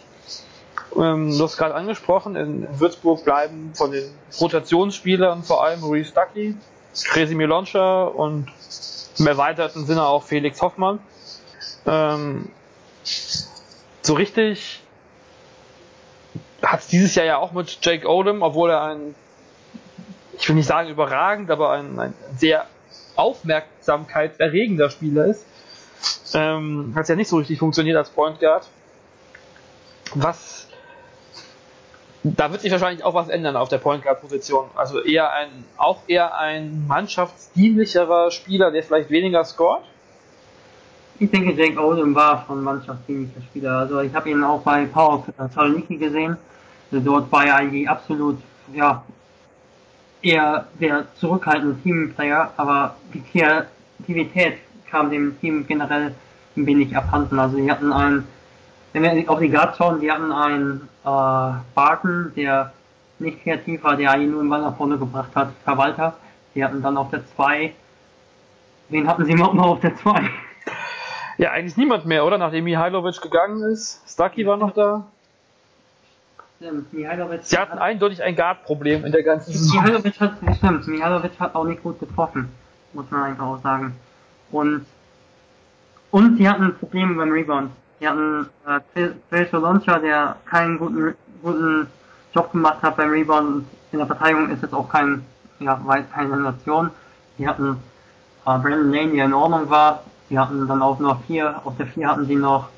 [0.95, 6.56] Ähm, du hast gerade angesprochen, in Würzburg bleiben von den Rotationsspielern vor allem Maurice Stuckey,
[7.06, 8.47] Crazy Miloncha und
[9.17, 10.99] im erweiterten Sinne auch Felix Hoffmann.
[11.86, 12.49] Ähm,
[14.02, 14.82] so richtig
[16.63, 19.15] hat es dieses Jahr ja auch mit Jake Odom, obwohl er ein,
[20.38, 22.65] ich will nicht sagen überragend, aber ein, ein sehr
[23.15, 25.45] aufmerksamkeitserregender Spieler ist.
[26.34, 28.67] Ähm, hat es ja nicht so richtig funktioniert als Point Guard.
[30.15, 30.68] Was
[32.23, 34.65] da wird sich wahrscheinlich auch was ändern auf der Point Guard Position.
[34.75, 39.84] Also eher ein, auch eher ein mannschaftsdienlicherer Spieler, der vielleicht weniger scored.
[41.19, 43.77] Ich denke, Jake Odom war schon mannschaftsdienlicher Spieler.
[43.79, 46.38] Also ich habe ihn auch bei Power Saloniki gesehen.
[46.91, 48.38] Also dort war er eigentlich absolut,
[48.73, 49.03] ja,
[50.21, 54.58] eher der zurückhaltende Teamplayer, aber die Kreativität
[54.89, 56.13] kam dem Team generell
[56.58, 57.39] ein wenig abhanden.
[57.39, 58.27] Also sie hatten einen
[58.93, 62.73] wenn wir auf die Guards schauen, die hatten einen äh, Barton, der
[63.19, 66.15] nicht kreativ war, der eigentlich nur einen Ball nach vorne gebracht hat, Verwalter.
[66.56, 67.73] Die hatten dann auf der 2.
[68.89, 70.30] Wen hatten sie überhaupt noch auf der 2?
[71.38, 72.38] Ja, eigentlich niemand mehr, oder?
[72.38, 74.02] Nachdem Mihailovic gegangen ist.
[74.08, 75.06] Stucky war noch da.
[76.58, 79.82] Stimmt, Mihailovic Sie hatten eindeutig ein Guard-Problem in der ganzen Saison.
[79.82, 82.49] Mihailovic hat, stimmt, Mihailovic hat auch nicht gut getroffen.
[82.91, 83.95] Muss man einfach auch sagen.
[84.52, 84.86] Und,
[86.12, 87.71] und sie hatten Probleme beim Rebound.
[87.99, 91.88] Die hatten äh, Phil Soloncha, der keinen guten, guten
[92.33, 93.65] Job gemacht hat beim Rebound.
[93.91, 95.25] In der Verteidigung ist jetzt auch kein,
[95.59, 96.91] ja, weit keine Nation.
[97.38, 97.81] Die hatten
[98.45, 100.03] äh, Brandon Lane, der in Ordnung war.
[100.29, 102.69] Sie hatten dann auch noch vier, auf der vier hatten sie noch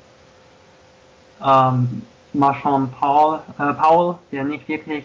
[1.44, 5.04] ähm, Marchand Paul, äh, Paul, der nicht wirklich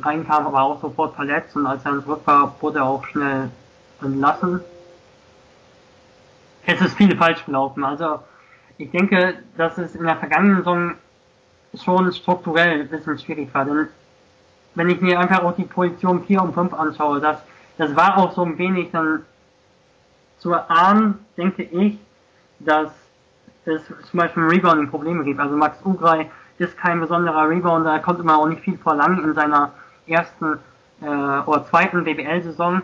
[0.00, 3.50] reinkam, aber auch sofort verletzt und als er zurück war, wurde er auch schnell
[4.00, 4.60] entlassen.
[6.66, 7.84] Es ist viel falsch gelaufen.
[7.84, 8.20] Also
[8.78, 10.92] ich denke, dass es in der vergangenen Saison
[11.82, 13.64] schon strukturell ein bisschen schwierig war.
[13.64, 13.88] Denn
[14.74, 17.38] wenn ich mir einfach auch die Position 4 und 5 anschaue, das,
[17.78, 19.22] das war auch so ein wenig dann
[20.38, 21.98] zu erahnen, denke ich,
[22.58, 22.90] dass
[23.64, 25.40] es zum Beispiel Rebounding Probleme gibt.
[25.40, 29.34] Also Max Ugrei ist kein besonderer Rebounder, er konnte immer auch nicht viel verlangen in
[29.34, 29.72] seiner
[30.06, 30.58] ersten
[31.00, 32.82] äh, oder zweiten BBL-Saison,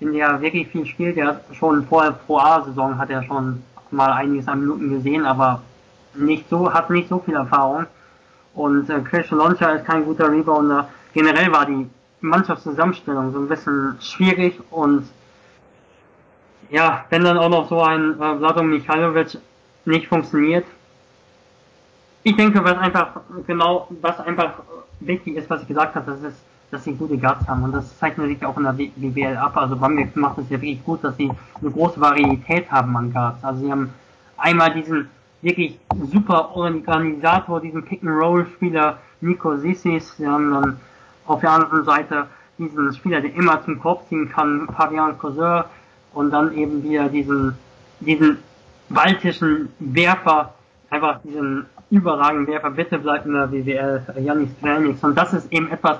[0.00, 1.16] in der er wirklich viel spielt.
[1.16, 5.24] Er hat schon vor der Pro A-Saison hat er schon mal einiges an Minuten gesehen,
[5.24, 5.62] aber
[6.14, 7.86] nicht so, hat nicht so viel Erfahrung.
[8.54, 10.88] Und äh, Christian Loncha ist kein guter Rebounder.
[11.12, 11.88] Generell war die
[12.20, 15.08] Mannschaftszusammenstellung so ein bisschen schwierig und
[16.70, 19.38] ja, wenn dann auch noch so ein äh, Vlado Mikhailovic
[19.84, 20.66] nicht funktioniert.
[22.22, 24.60] Ich denke, was einfach genau, was einfach
[25.00, 26.38] wichtig ist, was ich gesagt habe, das ist,
[26.70, 29.56] dass sie gute Guards haben und das zeichnet sich auch in der BBL ab.
[29.56, 31.30] Also Bamberg macht es ja wirklich gut, dass sie
[31.60, 33.42] eine große Varietät haben an Guards.
[33.42, 33.90] Also sie haben
[34.36, 35.08] einmal diesen
[35.42, 35.78] wirklich
[36.12, 40.16] super Organisator, diesen Pick-and-Roll-Spieler Nico Sissis.
[40.16, 40.80] Sie haben dann
[41.26, 42.26] auf der anderen Seite
[42.58, 45.64] diesen Spieler, der immer zum Korb ziehen kann, Fabian Cousin.
[46.12, 47.56] Und dann eben wieder diesen,
[48.00, 48.38] diesen
[48.88, 50.54] baltischen Werfer,
[50.90, 52.70] einfach diesen überragenden Werfer.
[52.70, 55.02] Bitte bleibt in der BWL, Janis Kranix.
[55.04, 55.98] Und das ist eben etwas,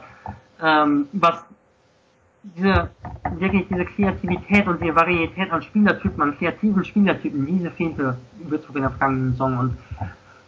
[0.62, 1.44] ähm, was
[2.42, 2.90] diese,
[3.36, 8.82] wirklich diese Kreativität und die Varietät an Spielertypen, an kreativen Spielertypen, diese fehlte Würzburg in
[8.82, 9.58] der vergangenen Saison.
[9.58, 9.78] Und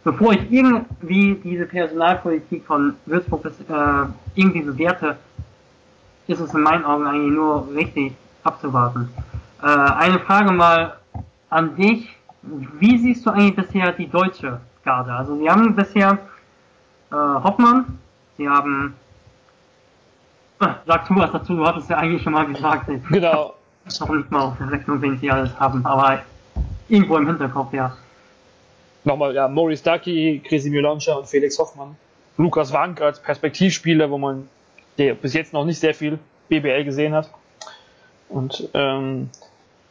[0.03, 5.17] bevor ich irgendwie diese Personalpolitik von Würzburg das, äh, irgendwie bewerte,
[6.27, 9.09] ist es in meinen Augen eigentlich nur richtig abzuwarten.
[9.61, 10.97] Äh, eine Frage mal
[11.49, 12.09] an dich.
[12.41, 15.13] Wie siehst du eigentlich bisher die deutsche Garde?
[15.13, 16.17] Also sie haben bisher
[17.11, 17.99] äh, Hoffmann,
[18.37, 18.95] sie haben
[20.59, 22.89] Sag du was dazu, du hattest ja eigentlich schon mal gesagt.
[22.89, 23.53] Ich Genau.
[23.85, 26.21] Ich noch nicht mal auf der Rechnung, wen sie alles haben, aber
[26.87, 27.95] irgendwo im Hinterkopf, ja.
[29.03, 31.97] Nochmal, ja, Maurice Ducky, Chrissy Miloncha und Felix Hoffmann.
[32.37, 34.47] Lukas Wank als Perspektivspieler, wo man
[34.97, 37.29] der bis jetzt noch nicht sehr viel BBL gesehen hat.
[38.29, 39.29] Und ähm,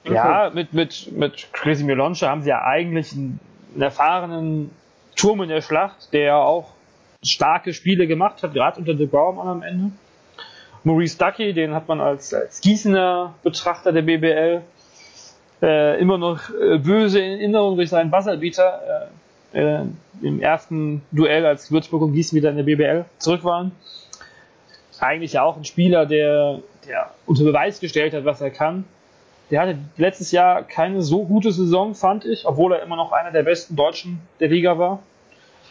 [0.05, 3.39] ja, mit, mit, mit Chrissy Miloncha haben sie ja eigentlich einen,
[3.75, 4.71] einen erfahrenen
[5.17, 6.71] Turm in der Schlacht, der auch
[7.23, 9.93] starke Spiele gemacht hat, gerade unter De Baumann am Ende.
[10.85, 14.63] Maurice Ducky, den hat man als, als Gießener Betrachter der BBL
[15.63, 19.09] äh, immer noch äh, böse in Erinnerung durch seinen Buzzerbeater
[19.53, 19.85] äh, äh,
[20.23, 23.73] im ersten Duell, als Würzburg und Gießen wieder in der BBL zurück waren.
[24.99, 28.85] Eigentlich ja auch ein Spieler, der, der unter Beweis gestellt hat, was er kann.
[29.51, 33.33] Der hatte letztes Jahr keine so gute Saison, fand ich, obwohl er immer noch einer
[33.33, 35.01] der besten Deutschen der Liga war.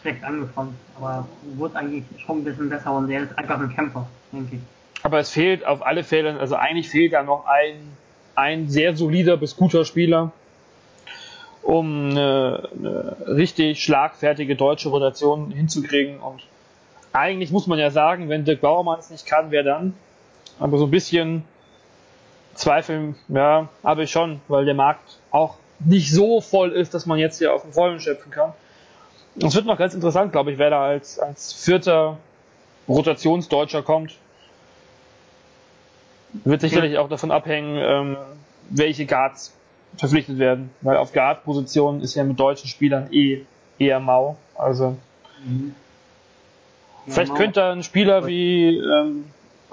[0.00, 4.06] Schlecht angefangen, aber wurde eigentlich schon ein bisschen besser und der ist einfach ein Kämpfer,
[4.32, 4.62] denke ich.
[5.02, 7.96] Aber es fehlt auf alle Fälle, also eigentlich fehlt da noch ein,
[8.34, 10.32] ein sehr solider bis guter Spieler,
[11.62, 16.20] um eine, eine richtig schlagfertige deutsche Rotation hinzukriegen.
[16.20, 16.42] Und
[17.12, 19.94] eigentlich muss man ja sagen, wenn Dirk Bauermann es nicht kann, wer dann?
[20.58, 21.44] Aber so ein bisschen
[22.54, 27.18] Zweifel, ja, habe ich schon, weil der Markt auch nicht so voll ist, dass man
[27.18, 28.52] jetzt hier auf den Vollen schöpfen kann.
[29.42, 32.18] Es wird noch ganz interessant, glaube ich, wer da als, als vierter
[32.88, 34.16] Rotationsdeutscher kommt.
[36.44, 38.16] Wird sicherlich auch davon abhängen, ähm,
[38.70, 39.54] welche Guards
[39.96, 40.70] verpflichtet werden.
[40.80, 43.42] Weil auf Guard-Positionen ist ja mit deutschen Spielern eh
[43.78, 44.36] eher mau.
[44.56, 44.96] Also
[45.44, 45.74] Mhm.
[47.08, 49.24] vielleicht könnte ein Spieler wie, ähm,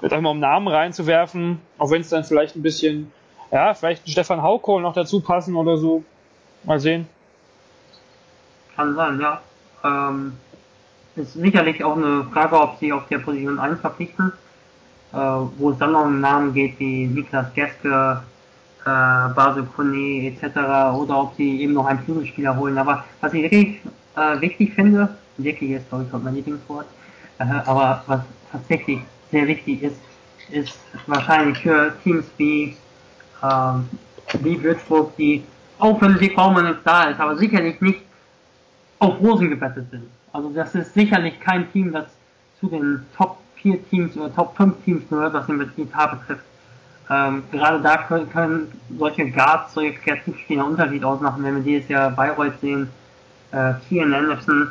[0.02, 3.12] einfach mal um Namen reinzuwerfen, auch wenn es dann vielleicht ein bisschen,
[3.52, 6.02] ja, vielleicht Stefan Haukohl noch dazu passen oder so.
[6.64, 7.06] Mal sehen.
[8.76, 9.40] Kann sein, ja.
[9.84, 10.36] Ähm,
[11.16, 14.32] ist sicherlich auch eine Frage, ob sie auf der Position 1 verpflichten,
[15.12, 18.22] wo es dann noch um Namen geht wie Niklas Geske,
[18.84, 20.56] äh, Basel Kone etc.
[20.94, 22.78] oder ob sie eben noch einen Flügelspieler holen.
[22.78, 23.80] Aber was ich wirklich
[24.16, 26.86] äh, wichtig finde, wirklich ist glaube ich auch mein Lieblingswort,
[27.38, 28.20] äh, aber was
[28.52, 30.00] tatsächlich sehr wichtig ist,
[30.50, 32.76] ist wahrscheinlich für Teams wie,
[33.42, 33.88] ähm,
[34.40, 35.44] wie Würzburg, die
[35.78, 38.00] auch wenn Baumann nicht da ist, aber sicherlich nicht
[38.98, 40.08] auf Rosen gebettet sind.
[40.32, 42.06] Also das ist sicherlich kein Team, das
[42.60, 46.44] zu den Top 4 Teams oder Top 5 Teams gehört, was den Betrieb betrifft.
[47.10, 52.10] Ähm, gerade da können, können solche Guards, solche Kreativspieler Unterschied ausmachen, wenn wir dieses Jahr
[52.10, 52.88] Bayreuth sehen,
[53.50, 54.70] äh, Kian Anderson,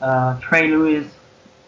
[0.00, 1.06] äh, Trey Lewis,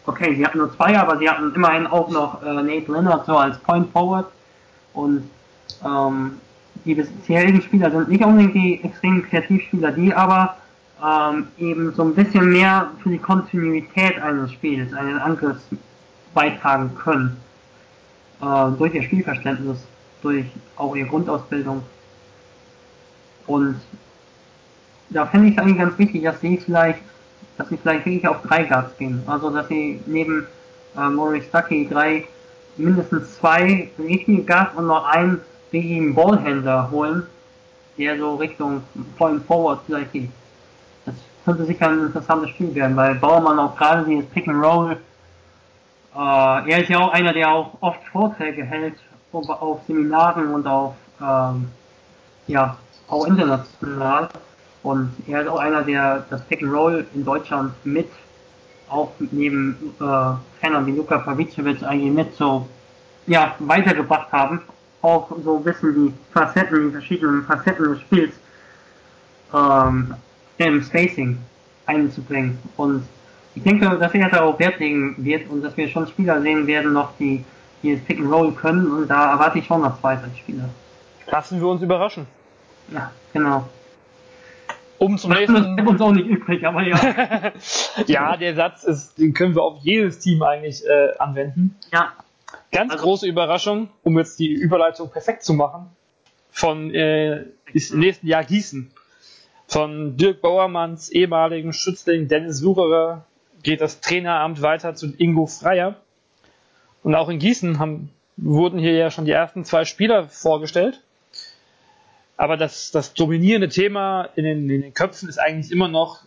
[0.04, 3.38] okay, sie hatten nur zwei, aber sie hatten immerhin auch noch äh, Nate Leonard so
[3.38, 4.26] als Point Forward
[4.92, 5.30] und
[5.82, 6.32] ähm,
[6.84, 10.56] die bisherigen Spieler sind nicht unbedingt die extremen Kreativspieler, die aber
[11.02, 15.62] ähm, eben so ein bisschen mehr für die Kontinuität eines Spiels, eines Angriffs
[16.34, 17.36] beitragen können.
[18.40, 19.78] Äh, durch ihr Spielverständnis,
[20.20, 21.82] durch auch ihre Grundausbildung.
[23.46, 23.76] Und
[25.10, 27.00] da finde ich es eigentlich ganz wichtig, dass sie vielleicht,
[27.56, 29.22] dass sie vielleicht wirklich auf drei Guards gehen.
[29.26, 30.46] Also dass sie neben
[30.96, 32.24] äh, Maurice Ducky drei,
[32.76, 35.40] mindestens zwei richtige Guards und noch einen
[35.72, 37.26] richtigen Ballhändler holen,
[37.98, 38.82] der so Richtung
[39.16, 40.30] vollen Forward vielleicht geht.
[41.04, 41.14] Das
[41.44, 44.96] könnte sicher ein interessantes Spiel werden, weil Baumann auch gerade dieses Pick and Roll,
[46.14, 48.94] er ist ja auch einer, der auch oft Vorträge hält
[49.32, 51.68] auf, Seminaren und auf, ähm,
[52.46, 52.76] ja,
[53.08, 54.28] auch international.
[54.82, 58.08] Und er ist auch einer, der das Pick and Roll in Deutschland mit,
[58.88, 62.68] auch neben äh, Trainern wie Luka Pavicevic eigentlich mit so
[63.26, 64.62] ja, weitergebracht haben.
[65.00, 68.34] Auch so wissen die Facetten, die verschiedenen Facetten des Spiels
[69.54, 70.14] ähm,
[70.58, 71.38] im Spacing
[71.86, 72.58] einzubringen.
[72.76, 73.04] Und
[73.54, 76.66] ich denke, dass er da auch Wert legen wird und dass wir schon Spieler sehen
[76.66, 77.44] werden noch, die,
[77.82, 80.68] die das Pick and Roll können und da erwarte ich schon noch zwei, drei Spieler.
[81.26, 82.26] Lassen wir uns überraschen.
[82.92, 83.68] Ja, genau.
[84.98, 85.76] Um zum nächsten.
[85.76, 86.96] Das uns auch nicht übrig, aber ja.
[88.06, 91.76] ja, der Satz ist, den können wir auf jedes Team eigentlich äh, anwenden.
[91.92, 92.12] Ja.
[92.70, 95.90] Ganz also, große Überraschung, um jetzt die Überleitung perfekt zu machen,
[96.50, 98.92] von äh, ist im nächsten Jahr Gießen.
[99.66, 103.24] Von Dirk Bauermanns ehemaligen Schützling Dennis Sucherer
[103.62, 105.96] geht das Traineramt weiter zu Ingo Freier.
[107.02, 111.02] Und auch in Gießen haben, wurden hier ja schon die ersten zwei Spieler vorgestellt.
[112.36, 116.22] Aber das, das dominierende Thema in den, in den Köpfen ist eigentlich immer noch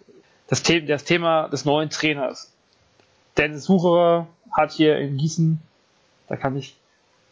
[0.47, 2.53] das, The das Thema des neuen Trainers.
[3.37, 5.59] Dennis Sucherer hat hier in Gießen,
[6.29, 6.75] da kann ich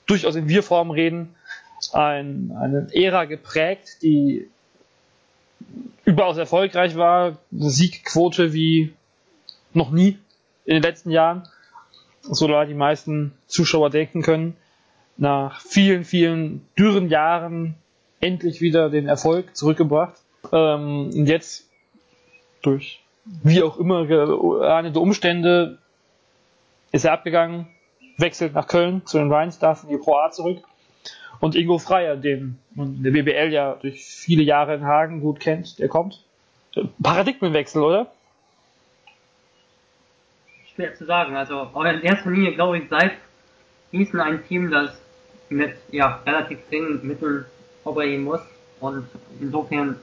[0.06, 1.36] durchaus in Wir-Form reden,
[1.93, 4.49] ein, eine Ära geprägt, die
[6.06, 8.93] überaus erfolgreich war, eine Siegquote wie
[9.76, 10.17] noch nie
[10.65, 11.43] in den letzten Jahren,
[12.21, 14.55] so da die meisten Zuschauer denken können,
[15.17, 17.76] nach vielen, vielen dürren Jahren
[18.19, 20.15] endlich wieder den Erfolg zurückgebracht.
[20.51, 21.69] Ähm, und jetzt
[22.61, 25.78] durch wie auch immer geahnte Umstände
[26.91, 27.67] ist er abgegangen,
[28.17, 30.63] wechselt nach Köln zu den Rheinstars in die Pro A zurück
[31.39, 35.80] und Ingo Freier, den man der BBL ja durch viele Jahre in Hagen gut kennt,
[35.80, 36.24] der kommt.
[37.01, 38.11] Paradigmenwechsel, oder?
[40.76, 41.36] Schwer zu sagen.
[41.36, 43.13] Also in erster Linie glaube ich, seit
[43.91, 44.91] Gießen ein Team, das
[45.49, 47.45] mit ja, relativ geringen Mitteln
[47.84, 48.41] operieren muss.
[48.80, 49.07] Und
[49.39, 49.97] insofern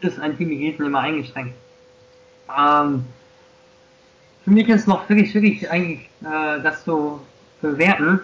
[0.00, 1.54] ist ein Team wie Gießen immer eingeschränkt.
[2.56, 3.04] Ähm,
[4.44, 7.20] für mich ist noch wirklich schwierig, eigentlich äh, das zu
[7.60, 8.20] bewerten,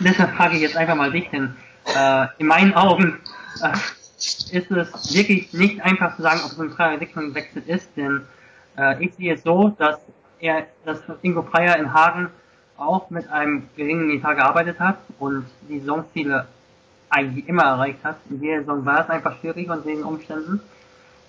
[0.00, 1.54] deshalb frage ich jetzt einfach mal dich, denn
[1.94, 3.18] äh, in meinen Augen
[3.62, 3.72] äh,
[4.56, 8.22] ist es wirklich nicht einfach zu sagen, ob es ein freier Richtungswechsel ist, denn
[8.76, 9.98] äh, ich sehe es so, dass
[10.40, 12.28] er, dass Ingo Freier in Hagen
[12.76, 16.46] auch mit einem geringen Etat gearbeitet hat und die Saisonziele
[17.10, 18.16] eigentlich immer erreicht hat.
[18.30, 20.60] In dieser Saison war es einfach schwierig unter den Umständen.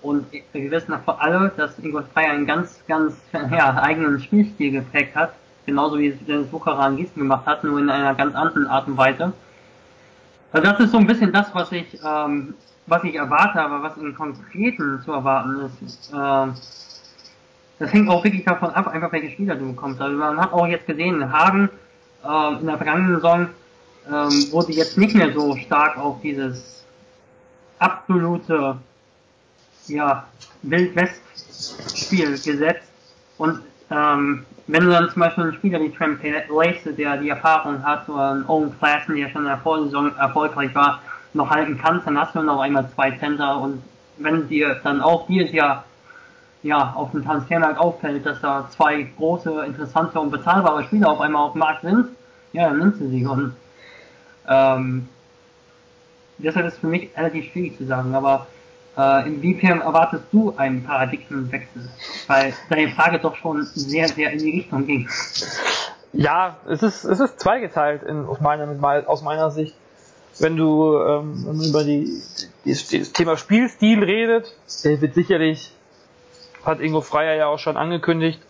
[0.00, 5.14] Und wir wissen vor allem, dass Ingo Freier einen ganz, ganz ja, eigenen Spielstil geprägt
[5.14, 5.34] hat
[5.66, 8.96] genauso wie Dennis Bucherer in Gießen gemacht hat, nur in einer ganz anderen Art und
[8.96, 9.32] Weise.
[10.52, 12.54] Also das ist so ein bisschen das, was ich, ähm,
[12.86, 16.12] was ich erwarte, aber was im Konkreten zu erwarten ist.
[16.12, 16.46] Äh,
[17.82, 20.00] das hängt auch wirklich davon ab, einfach welche Spieler du bekommst.
[20.00, 21.68] Also man hat auch jetzt gesehen, Hagen
[22.24, 23.48] äh, in der vergangenen Saison
[24.06, 26.84] ähm, wurde jetzt nicht mehr so stark auf dieses
[27.80, 28.76] absolute
[29.88, 30.24] ja,
[30.62, 32.88] Wild-West-Spiel gesetzt
[33.38, 33.60] und
[33.90, 38.08] ähm, wenn du dann zum Beispiel einen Spieler wie Trent Lacey, der die Erfahrung hat,
[38.08, 41.02] oder einen Owen Klassen, der schon in der Vorsaison erfolgreich war,
[41.34, 43.82] noch halten kannst, dann hast du noch einmal zwei Center und
[44.18, 45.84] wenn dir dann auch dieses Jahr
[46.62, 51.42] ja, auf dem Transfermarkt auffällt, dass da zwei große, interessante und bezahlbare Spieler auf einmal
[51.42, 52.08] auf dem Markt sind,
[52.52, 53.56] ja, dann nimmst du sie und
[54.48, 55.08] ähm,
[56.38, 58.46] deshalb ist es für mich relativ schwierig zu sagen, aber
[58.96, 61.88] äh, inwiefern erwartest du einen Paradigmenwechsel?
[62.26, 65.08] Weil deine Frage doch schon sehr, sehr in die Richtung ging.
[66.12, 69.74] Ja, es ist, es ist zweigeteilt in, aus, meiner, aus meiner Sicht.
[70.38, 72.22] Wenn du, ähm, über die,
[72.64, 74.54] die, das Thema Spielstil redet,
[74.84, 75.72] der wird sicherlich,
[76.64, 78.40] hat Ingo Freier ja auch schon angekündigt,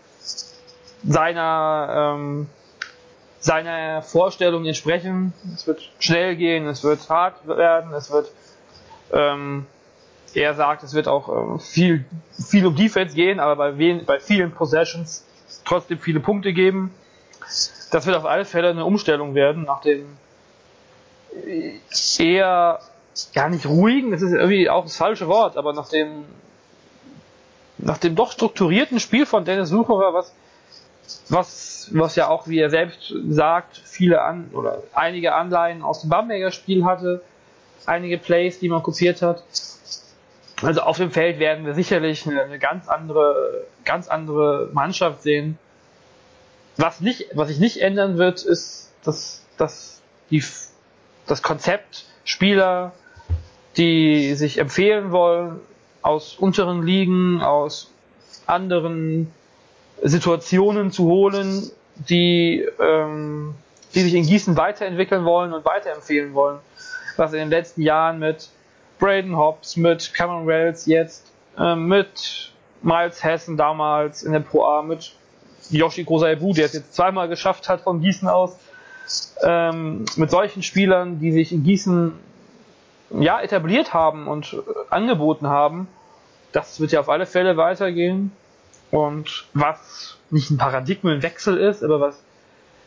[1.04, 2.48] seiner, ähm,
[3.40, 5.32] seiner Vorstellung entsprechen.
[5.54, 8.30] Es wird schnell gehen, es wird hart werden, es wird
[9.12, 9.66] ähm,
[10.34, 14.18] er sagt, es wird auch äh, viel, viel um Defense gehen, aber bei, wen, bei
[14.18, 15.24] vielen Possessions
[15.64, 16.92] trotzdem viele Punkte geben.
[17.90, 20.06] Das wird auf alle Fälle eine Umstellung werden nach dem
[22.18, 22.80] eher
[23.34, 26.24] gar nicht ruhigen, das ist irgendwie auch das falsche Wort, aber nach dem
[27.82, 30.34] nach dem doch strukturierten Spiel von Dennis Sucherer, was
[31.28, 36.10] was was ja auch wie er selbst sagt, viele an oder einige Anleihen aus dem
[36.10, 37.22] Bamberger Spiel hatte,
[37.86, 39.42] einige Plays, die man kopiert hat
[40.62, 45.58] also auf dem Feld werden wir sicherlich eine, eine ganz andere, ganz andere Mannschaft sehen.
[46.76, 50.42] Was nicht, was sich nicht ändern wird, ist, dass, dass die,
[51.26, 52.92] das Konzept Spieler,
[53.76, 55.60] die sich empfehlen wollen,
[56.02, 57.90] aus unteren Ligen, aus
[58.46, 59.32] anderen
[60.02, 61.70] Situationen zu holen,
[62.08, 63.54] die, ähm,
[63.94, 66.58] die sich in Gießen weiterentwickeln wollen und weiterempfehlen wollen.
[67.16, 68.48] Was in den letzten Jahren mit
[68.98, 74.82] Braden Hobbs, mit Cameron Wells jetzt, äh, mit Miles Hessen damals in der Pro A,
[74.82, 75.14] mit
[75.70, 78.56] Yoshi Kosaibu, der es jetzt zweimal geschafft hat von Gießen aus,
[79.42, 82.12] ähm, mit solchen Spielern, die sich in Gießen
[83.18, 84.56] ja, etabliert haben und äh,
[84.90, 85.88] angeboten haben,
[86.52, 88.32] das wird ja auf alle Fälle weitergehen.
[88.90, 92.22] Und was nicht ein Paradigmenwechsel ist, aber was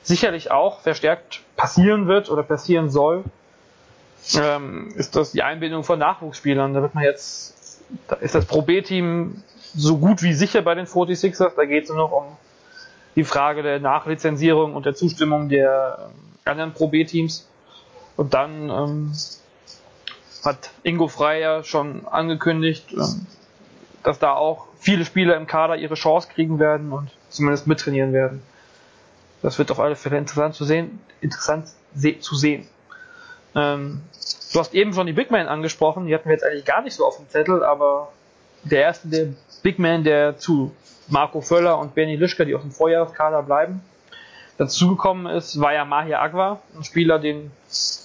[0.04, 3.24] sicherlich auch verstärkt passieren wird oder passieren soll,
[4.36, 6.74] ähm, ist das die Einbindung von Nachwuchsspielern.
[6.74, 9.44] Da wird man jetzt, da ist das Pro B-Team
[9.76, 11.56] so gut wie sicher bei den 46ers.
[11.56, 12.26] Da geht es nur noch um
[13.16, 16.16] die Frage der Nachlizenzierung und der Zustimmung der ähm,
[16.46, 17.50] anderen Pro B-Teams.
[18.16, 19.12] Und dann ähm,
[20.46, 23.26] hat Ingo Freier schon angekündigt, ähm,
[24.04, 28.42] dass da auch viele Spieler im Kader ihre Chance kriegen werden und zumindest mittrainieren werden.
[29.42, 31.00] Das wird auf alle Fälle interessant zu sehen.
[31.22, 31.68] Interessant
[32.20, 32.68] zu sehen.
[33.56, 34.02] Ähm,
[34.54, 36.96] du hast eben schon die Big Man angesprochen, die hatten wir jetzt eigentlich gar nicht
[36.96, 38.12] so auf dem Zettel, aber
[38.64, 39.28] der erste der
[39.64, 40.76] Big Man, der zu
[41.08, 43.82] Marco Völler und Benny Lischka, die aus dem Vorjahreskader bleiben,
[44.58, 47.52] dazugekommen ist, war ja Mahir Agwa, ein Spieler, den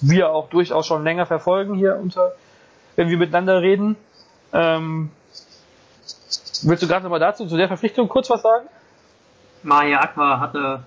[0.01, 2.33] wir auch durchaus schon länger verfolgen hier unter,
[2.95, 3.95] wenn wir miteinander reden.
[4.53, 5.11] Ähm,
[6.63, 8.67] willst du gerade nochmal dazu, zu der Verpflichtung kurz was sagen?
[9.63, 10.83] Mahir Agwa hatte,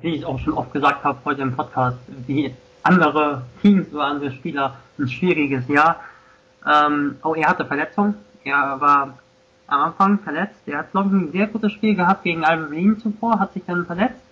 [0.00, 4.32] wie ich auch schon oft gesagt habe heute im Podcast, wie andere Teams oder andere
[4.32, 6.00] Spieler ein schwieriges Jahr.
[6.66, 8.14] Ähm, auch er hatte Verletzungen.
[8.44, 9.18] Er war
[9.66, 10.60] am Anfang verletzt.
[10.66, 14.25] Er hat, ich, ein sehr gutes Spiel gehabt gegen Alberine zuvor, hat sich dann verletzt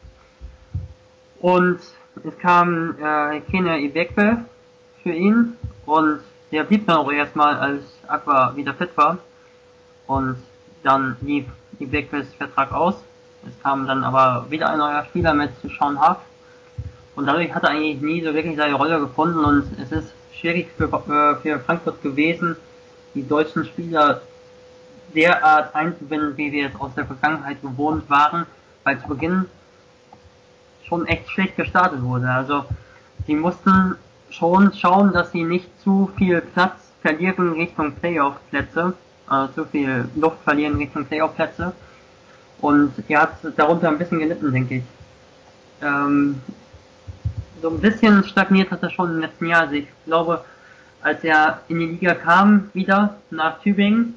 [1.44, 1.78] und
[2.24, 4.46] es kam äh, Kene Ibekwe
[5.02, 6.20] für ihn und
[6.50, 9.18] der blieb dann auch erstmal, als Aqua wieder fit war.
[10.06, 10.36] Und
[10.82, 11.44] dann lief
[11.78, 12.94] Ibekwes Vertrag aus.
[13.46, 16.16] Es kam dann aber wieder ein neuer Spieler mit Sean Huff.
[17.14, 20.68] Und dadurch hat er eigentlich nie so wirklich seine Rolle gefunden und es ist schwierig
[20.78, 22.56] für, äh, für Frankfurt gewesen,
[23.14, 24.22] die deutschen Spieler
[25.14, 28.46] derart einzubinden, wie wir es aus der Vergangenheit gewohnt waren,
[28.82, 29.44] weil zu Beginn
[30.86, 32.28] schon echt schlecht gestartet wurde.
[32.28, 32.64] Also
[33.26, 33.96] sie mussten
[34.30, 38.94] schon schauen, dass sie nicht zu viel Platz verlieren Richtung Playoff-Plätze,
[39.30, 41.72] äh, zu viel Luft verlieren Richtung Playoff-Plätze.
[42.60, 44.84] Und er hat darunter ein bisschen gelitten, denke ich.
[45.82, 46.40] Ähm,
[47.60, 49.62] so ein bisschen stagniert hat er schon im letzten Jahr.
[49.62, 50.44] Also ich glaube,
[51.02, 54.16] als er in die Liga kam, wieder nach Tübingen,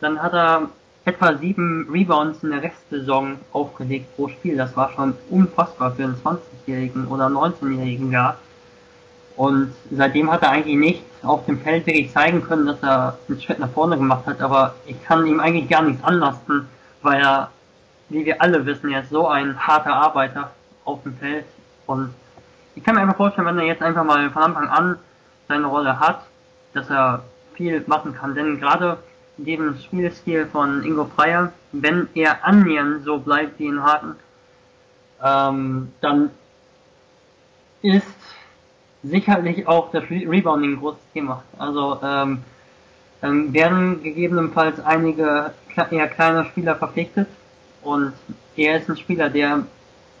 [0.00, 0.70] dann hat er
[1.06, 4.56] etwa sieben Rebounds in der Restsaison aufgelegt pro Spiel.
[4.56, 8.36] Das war schon unfassbar für einen 20-Jährigen oder 19-Jährigen gar.
[9.36, 13.40] Und seitdem hat er eigentlich nicht auf dem Feld wirklich zeigen können, dass er einen
[13.40, 14.40] Schritt nach vorne gemacht hat.
[14.40, 16.66] Aber ich kann ihm eigentlich gar nichts anlasten,
[17.02, 17.50] weil er,
[18.08, 20.50] wie wir alle wissen, ist so ein harter Arbeiter
[20.84, 21.44] auf dem Feld.
[21.86, 22.14] Und
[22.74, 24.98] ich kann mir einfach vorstellen, wenn er jetzt einfach mal von Anfang an
[25.46, 26.22] seine Rolle hat,
[26.72, 27.22] dass er
[27.54, 28.34] viel machen kann.
[28.34, 28.98] Denn gerade
[29.36, 34.16] dem Spielstil von Ingo Freier, wenn er annähernd so bleibt wie in Haken,
[35.22, 36.30] ähm, dann
[37.82, 38.06] ist
[39.02, 41.42] sicherlich auch das Rebounding ein großes Thema.
[41.58, 42.42] Also ähm,
[43.20, 45.52] dann werden gegebenenfalls einige
[45.90, 47.28] eher kleine Spieler verpflichtet
[47.82, 48.12] und
[48.56, 49.66] er ist ein Spieler, der,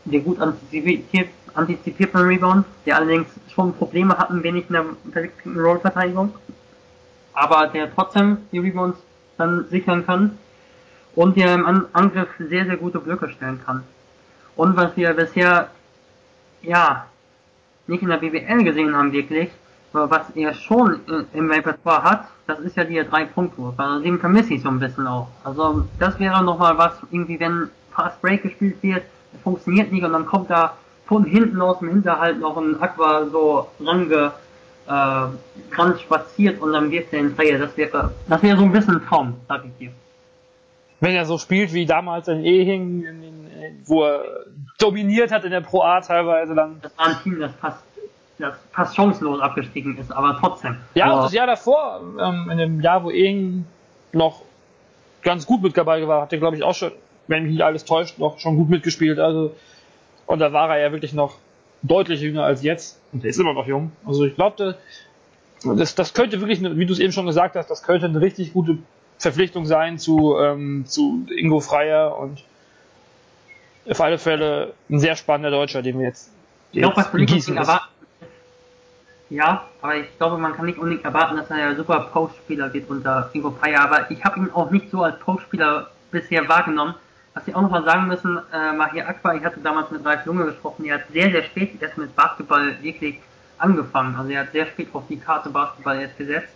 [0.04, 5.62] der gut antizipiert, antizipiert beim Rebound, der allerdings schon Probleme hat ein wenig in der
[5.62, 6.34] Roll-Verteidigung,
[7.32, 8.98] aber der trotzdem die Rebounds
[9.38, 10.38] dann sichern kann
[11.14, 13.82] und der im An Angriff sehr, sehr gute Blöcke stellen kann.
[14.54, 15.70] Und was wir bisher,
[16.62, 17.06] ja,
[17.86, 19.50] nicht in der BBL gesehen haben wirklich,
[19.92, 21.00] aber was er schon
[21.32, 23.72] im Repertoire hat, das ist ja die drei Punkte.
[23.76, 25.28] Also den vermisse ich so ein bisschen auch.
[25.44, 29.02] Also das wäre nochmal was, irgendwie wenn Fast Break gespielt wird,
[29.42, 30.76] funktioniert nicht und dann kommt da
[31.06, 34.32] von hinten aus dem Hinterhalt noch ein Aqua so range
[34.86, 37.58] äh, dran spaziert und dann wirft er in Dreier.
[37.58, 39.92] Das wäre, das wäre so ein bisschen Traum, sag ich dir.
[41.00, 44.24] Wenn er so spielt wie damals in Ehing, in, in, wo er
[44.78, 46.78] dominiert hat in der Pro A teilweise, dann.
[46.80, 47.82] Das war ein Team, das fast,
[48.38, 50.76] das fast chancenlos abgestiegen ist, aber trotzdem.
[50.94, 53.66] Ja, und das Jahr davor, ähm, in dem Jahr, wo Ehing
[54.12, 54.42] noch
[55.22, 56.92] ganz gut mit dabei war, hat er, glaube ich, auch schon,
[57.26, 59.18] wenn mich nicht alles täuscht, noch schon gut mitgespielt.
[59.18, 59.54] Also,
[60.26, 61.34] und da war er ja wirklich noch
[61.82, 63.00] deutlich jünger als jetzt.
[63.16, 63.92] Und der ist immer noch jung.
[64.04, 64.76] Also ich glaube,
[65.64, 68.52] das, das könnte wirklich, wie du es eben schon gesagt hast, das könnte eine richtig
[68.52, 68.76] gute
[69.16, 72.44] Verpflichtung sein zu, ähm, zu Ingo Freier und
[73.88, 76.30] auf alle Fälle ein sehr spannender Deutscher, den wir jetzt.
[76.72, 77.88] Ich glaube, was Gießen erwarten.
[79.30, 82.90] Ja, aber ich glaube, man kann nicht unbedingt erwarten, dass er ein super Post-Spieler wird
[82.90, 86.96] unter Ingo Paya, aber ich habe ihn auch nicht so als Post-Spieler bisher wahrgenommen.
[87.36, 90.24] Was Sie auch noch mal sagen müssen, äh, Mahir Akbar, ich hatte damals mit Ralf
[90.24, 93.20] Junge gesprochen, er hat sehr, sehr spät erst mit Basketball wirklich
[93.58, 94.16] angefangen.
[94.16, 96.54] Also er hat sehr spät auf die Karte Basketball jetzt gesetzt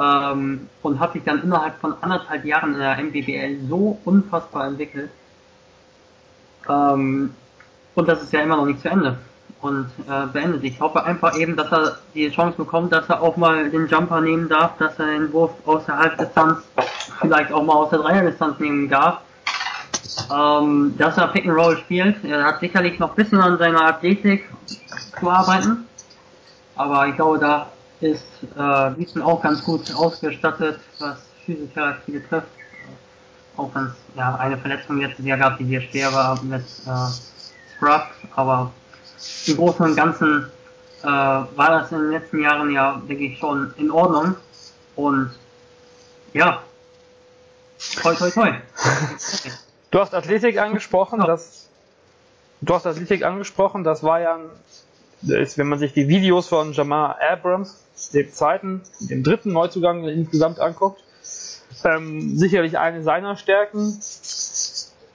[0.00, 5.10] ähm, und hat sich dann innerhalb von anderthalb Jahren in der MBBL so unfassbar entwickelt.
[6.66, 7.34] Ähm,
[7.94, 9.18] und das ist ja immer noch nicht zu Ende
[9.60, 10.64] und äh, beendet.
[10.64, 14.22] Ich hoffe einfach eben, dass er die Chance bekommt, dass er auch mal den Jumper
[14.22, 16.60] nehmen darf, dass er den Wurf aus der Halbdistanz
[17.20, 19.20] vielleicht auch mal aus der Dreierdistanz nehmen darf.
[20.32, 22.24] Ähm, dass er Pick and Roll spielt.
[22.24, 24.48] Er hat sicherlich noch ein bisschen an seiner Athletik
[25.18, 25.86] zu arbeiten.
[26.76, 27.66] Aber ich glaube, da
[28.00, 28.24] ist
[28.56, 32.48] äh, Wiesen auch ganz gut ausgestattet, was Physiotherapie betrifft.
[33.56, 37.76] Auch wenn es ja eine Verletzung letztes Jahr gab, die sehr schwer war mit äh,
[37.76, 38.06] Scrub,
[38.36, 38.70] aber
[39.46, 40.46] im Großen und Ganzen
[41.02, 44.36] äh, war das in den letzten Jahren ja, denke ich, schon in Ordnung.
[44.94, 45.30] Und
[46.32, 46.62] ja,
[48.00, 48.52] toi toi toi.
[49.90, 51.68] Du hast Athletik angesprochen, das
[52.60, 54.38] du hast Athletik angesprochen, das war ja
[55.22, 57.84] ist, wenn man sich die Videos von Jamar Abrams,
[58.14, 61.02] dem zweiten, dem dritten Neuzugang insgesamt anguckt,
[61.84, 63.98] ähm, sicherlich eine seiner Stärken.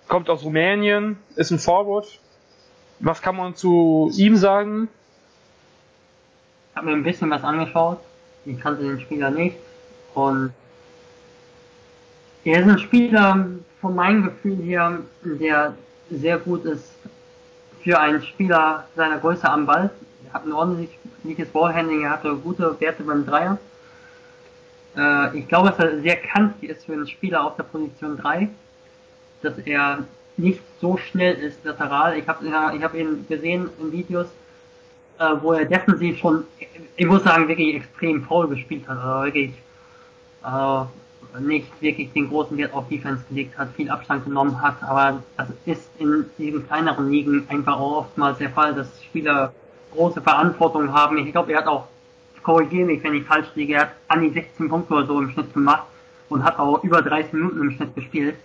[0.09, 2.19] Kommt aus Rumänien, ist ein Forward,
[2.99, 4.89] was kann man zu ihm sagen?
[6.71, 7.99] Ich habe mir ein bisschen was angeschaut.
[8.45, 9.55] Ich kannte den Spieler nicht.
[10.13, 10.53] Und
[12.43, 13.45] er ist ein Spieler
[13.83, 15.75] von meinem Gefühl her, der
[16.09, 16.89] sehr gut ist
[17.83, 19.89] für einen Spieler seiner Größe am Ball.
[20.25, 23.57] Er hat ein ordentliches Ballhandling, er hatte gute Werte beim Dreier.
[24.95, 28.47] Äh, ich glaube, dass er sehr kantig ist für einen Spieler auf der Position 3.
[29.41, 30.05] Dass er
[30.37, 32.17] nicht so schnell ist lateral.
[32.17, 34.27] Ich habe ich hab ihn gesehen in Videos,
[35.19, 36.45] äh, wo er defensiv schon,
[36.95, 38.97] ich muss sagen, wirklich extrem faul gespielt hat.
[38.97, 39.51] Also wirklich
[40.45, 40.85] äh,
[41.39, 44.81] nicht wirklich den großen Wert auf Defense gelegt hat, viel Abstand genommen hat.
[44.83, 49.53] Aber das ist in diesen kleineren Ligen einfach auch oftmals der Fall, dass Spieler
[49.93, 51.17] große Verantwortung haben.
[51.17, 51.87] Ich glaube, er hat auch,
[52.43, 55.31] korrigiere mich, wenn ich falsch liege, er hat an die 16 Punkte oder so im
[55.31, 55.87] Schnitt gemacht
[56.29, 58.35] und hat auch über 30 Minuten im Schnitt gespielt.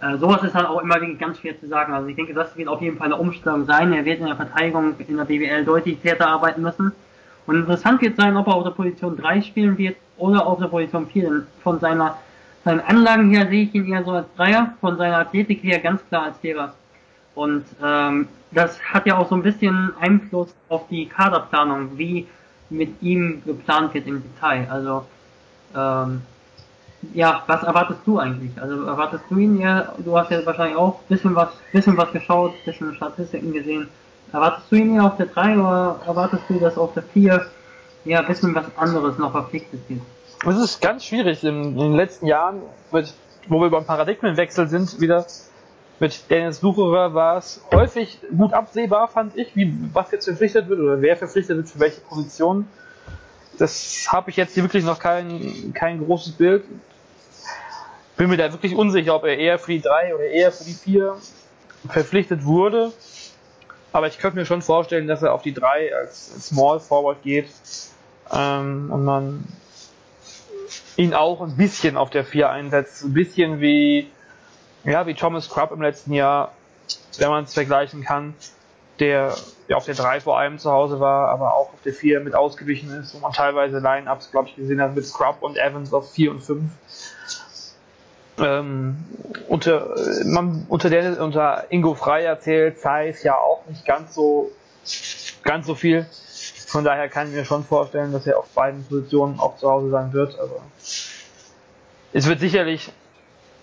[0.00, 1.92] Äh, sowas ist halt auch immer wirklich ganz schwer zu sagen.
[1.92, 3.92] Also ich denke, das wird auf jeden Fall eine Umstellung sein.
[3.92, 6.92] Er wird in der Verteidigung in der BWL deutlich härter arbeiten müssen.
[7.46, 10.66] Und interessant wird sein, ob er auf der Position 3 spielen wird oder auf der
[10.66, 11.22] Position 4.
[11.22, 12.16] Denn von seiner,
[12.64, 16.06] seinen Anlagen her sehe ich ihn eher so als Dreier, von seiner Athletik her ganz
[16.08, 16.74] klar als Vierer.
[17.34, 22.26] Und ähm, das hat ja auch so ein bisschen Einfluss auf die Kaderplanung, wie
[22.70, 24.66] mit ihm geplant wird im Detail.
[24.70, 25.06] Also
[25.76, 26.22] ähm,
[27.14, 28.50] ja, was erwartest du eigentlich?
[28.60, 32.52] Also erwartest du ihn ja, du hast ja wahrscheinlich auch bisschen was, bisschen was geschaut,
[32.64, 33.88] bisschen Statistiken gesehen.
[34.32, 37.46] Erwartest du ihn ja auf der 3 oder erwartest du, dass auf der 4
[38.06, 40.00] ja ein bisschen was anderes noch verpflichtet wird?
[40.46, 43.12] Es ist ganz schwierig in, den letzten Jahren, mit,
[43.48, 45.26] wo wir beim Paradigmenwechsel sind, wieder
[45.98, 50.80] mit Dennis Sucherer war es häufig gut absehbar, fand ich, wie, was jetzt verpflichtet wird
[50.80, 52.68] oder wer verpflichtet wird für welche Position.
[53.58, 56.64] Das habe ich jetzt hier wirklich noch kein, kein großes Bild
[58.16, 60.72] bin mir da wirklich unsicher, ob er eher für die 3 oder eher für die
[60.72, 61.16] 4
[61.88, 62.92] verpflichtet wurde.
[63.92, 67.48] Aber ich könnte mir schon vorstellen, dass er auf die 3 als Small Forward geht
[68.32, 69.44] ähm, und man
[70.96, 73.04] ihn auch ein bisschen auf der 4 einsetzt.
[73.04, 74.10] Ein bisschen wie,
[74.84, 76.52] ja, wie Thomas Krupp im letzten Jahr,
[77.18, 78.34] wenn man es vergleichen kann,
[78.98, 79.34] der
[79.68, 82.34] ja, auf der 3 vor allem zu Hause war, aber auch auf der 4 mit
[82.34, 86.10] ausgewichen ist, wo man teilweise Line-Ups, glaube ich, gesehen hat mit Scrub und Evans auf
[86.12, 86.70] 4 und 5
[88.38, 89.04] ähm,
[89.48, 94.50] unter, man, unter, der, unter Ingo Frey erzählt Zeiss ja auch nicht ganz so,
[95.42, 96.06] ganz so viel.
[96.76, 99.88] Von daher kann ich mir schon vorstellen, dass er auf beiden Positionen auch zu Hause
[99.88, 100.38] sein wird.
[100.38, 100.60] Aber
[102.12, 102.92] es wird sicherlich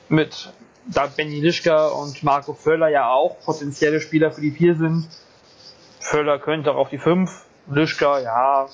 [0.09, 0.51] mit,
[0.87, 5.07] da Benny Lischka und Marco Völler ja auch potenzielle Spieler für die vier sind.
[5.99, 8.67] Völler könnte auch auf die fünf, Lischka ja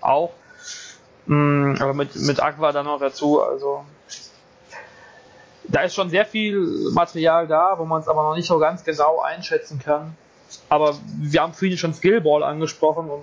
[0.00, 0.32] auch.
[1.26, 3.84] Mm, aber mit, mit Aqua dann noch dazu, also
[5.62, 8.82] da ist schon sehr viel Material da, wo man es aber noch nicht so ganz
[8.82, 10.16] genau einschätzen kann.
[10.68, 13.22] Aber wir haben vorhin schon Skillball angesprochen und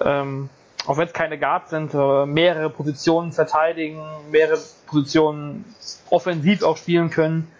[0.00, 0.48] ähm,
[0.86, 5.64] auch wenn es keine Guards sind, äh, mehrere Positionen verteidigen, mehrere Positionen
[6.10, 7.50] offensiv auch spielen können,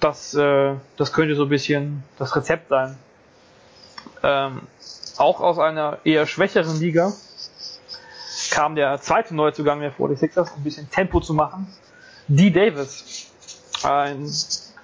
[0.00, 2.96] das, äh, das könnte so ein bisschen das Rezept sein.
[4.22, 4.62] Ähm,
[5.16, 7.12] auch aus einer eher schwächeren Liga
[8.50, 11.66] kam der zweite Neuzugang der 46ers, um ein bisschen Tempo zu machen.
[12.28, 12.50] D.
[12.50, 13.30] Davis.
[13.82, 14.28] Ein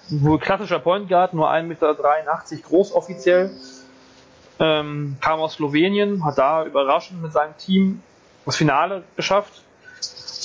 [0.09, 1.95] wohl klassischer Point Guard, nur 1,83 Meter
[2.69, 3.51] groß offiziell.
[4.59, 8.03] Ähm, kam aus Slowenien, hat da überraschend mit seinem Team
[8.45, 9.63] das Finale geschafft.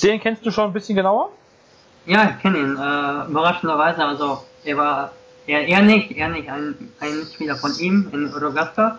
[0.02, 1.30] Den kennst du schon ein bisschen genauer?
[2.06, 2.76] Ja, ich kenne ihn.
[2.76, 5.12] Äh, überraschenderweise, also er war
[5.46, 8.98] er, er nicht, er nicht, ein, ein Spieler von ihm in Rogaska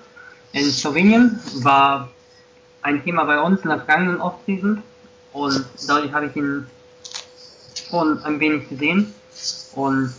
[0.53, 2.09] in Slowenien war
[2.81, 4.83] ein Thema bei uns in der vergangenen Offseason
[5.33, 6.67] und dadurch habe ich ihn
[7.89, 9.13] schon ein wenig gesehen
[9.75, 10.13] und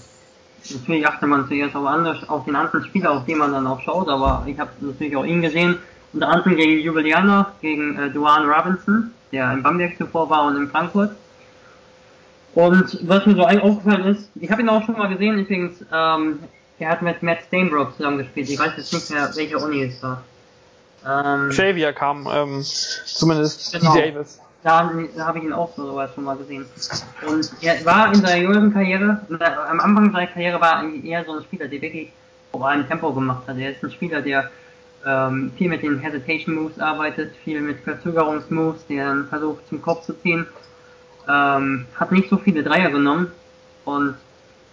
[0.71, 3.81] natürlich achtet man zuerst auf, andere, auf den anderen Spieler, auf den man dann auch
[3.81, 5.79] schaut, aber ich habe natürlich auch ihn gesehen,
[6.13, 10.69] unter anderem gegen Jubiliana, gegen äh, Duane Robinson, der in Bamberg zuvor war und in
[10.69, 11.11] Frankfurt.
[12.55, 16.41] Und was mir so aufgefallen ist, ich habe ihn auch schon mal gesehen, übrigens, ähm,
[16.79, 18.51] er hat mit Matt Stainbrook zusammengespielt.
[18.51, 20.23] Ich weiß jetzt nicht mehr, welche Uni es war.
[21.07, 23.95] Ähm, Xavier kam, ähm, zumindest genau.
[23.95, 24.41] Davis.
[24.63, 26.67] Da, habe ich ihn auch so sowas schon mal gesehen.
[27.27, 29.21] Und er war in seiner jüngeren Karriere,
[29.69, 32.13] am Anfang seiner Karriere war er eher so ein Spieler, der wirklich
[32.53, 33.59] auf einem Tempo gemacht hat.
[33.59, 34.51] Er ist ein Spieler, der
[35.05, 40.05] ähm, viel mit den Hesitation Moves arbeitet, viel mit Verzögerungsmoves, der dann versucht zum Kopf
[40.05, 40.47] zu ziehen.
[41.29, 43.33] Ähm, hat nicht so viele Dreier genommen
[43.85, 44.15] und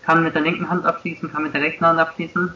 [0.03, 2.53] kann mit der linken Hand abschließen, kann mit der rechten Hand abschließen.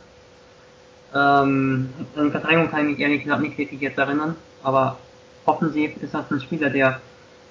[1.15, 4.97] Ähm, in Verteidigung kann ich mich ehrlich gesagt nicht wirklich jetzt erinnern, aber
[5.45, 7.01] offensiv ist das ein Spieler, der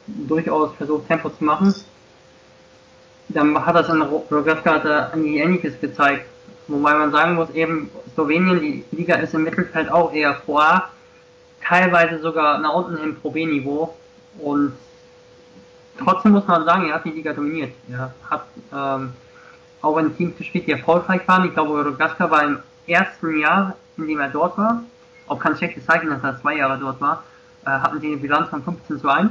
[0.06, 1.74] durchaus versucht, Tempo zu machen.
[3.28, 6.26] Dann hat das in Rogaska eigentlich Ähnliches gezeigt.
[6.68, 10.88] Wobei man sagen muss, eben Slowenien, die Liga ist im Mittelfeld auch eher vor,
[11.66, 13.94] teilweise sogar nach unten im Pro B-Niveau.
[14.38, 14.72] Und
[15.98, 17.72] trotzdem muss man sagen, er hat die Liga dominiert.
[17.90, 19.12] Er hat ähm,
[19.80, 21.46] auch in Teams gespielt, die erfolgreich waren.
[21.46, 24.82] Ich glaube, Rogaska war im ersten Jahr, in dem er dort war,
[25.26, 27.24] auch kein schlechtes Zeichen, dass er zwei Jahre dort war,
[27.64, 29.30] äh, hatten sie eine Bilanz von 15 zu 1.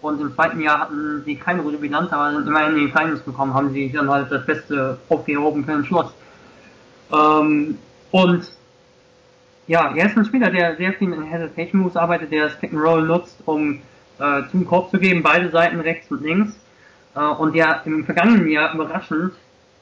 [0.00, 3.24] Und im zweiten Jahr hatten sie keine gute Bilanz, aber sind immerhin in die Finals
[3.24, 6.12] gekommen, haben sie dann halt das Beste aufgehoben für den Schluss.
[7.12, 7.78] Ähm,
[8.12, 8.52] und
[9.66, 12.72] ja, er ist ein Spieler, der sehr viel in Hesitation Moves arbeitet, der das Pick
[12.72, 13.80] and Roll nutzt, um
[14.18, 16.58] äh, zum Korb zu geben, beide Seiten rechts und links.
[17.14, 19.32] Äh, und der im vergangenen Jahr überraschend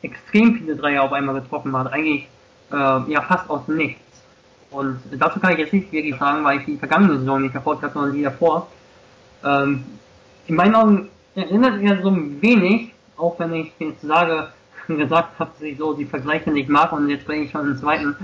[0.03, 2.29] extrem viele Dreier auf einmal getroffen hat, eigentlich
[2.73, 4.01] äh, ja fast aus Nichts.
[4.71, 7.83] Und dazu kann ich jetzt nicht wirklich sagen, weil ich die vergangene Saison nicht verfolgt
[7.83, 8.69] habe, sondern die davor.
[9.45, 9.85] Ähm,
[10.47, 14.49] in meinen Augen erinnert er so ein wenig, auch wenn ich jetzt sage,
[14.89, 17.79] gesagt habe, dass ich so die Vergleiche nicht mag und jetzt bringe ich schon den
[17.79, 18.17] zweiten.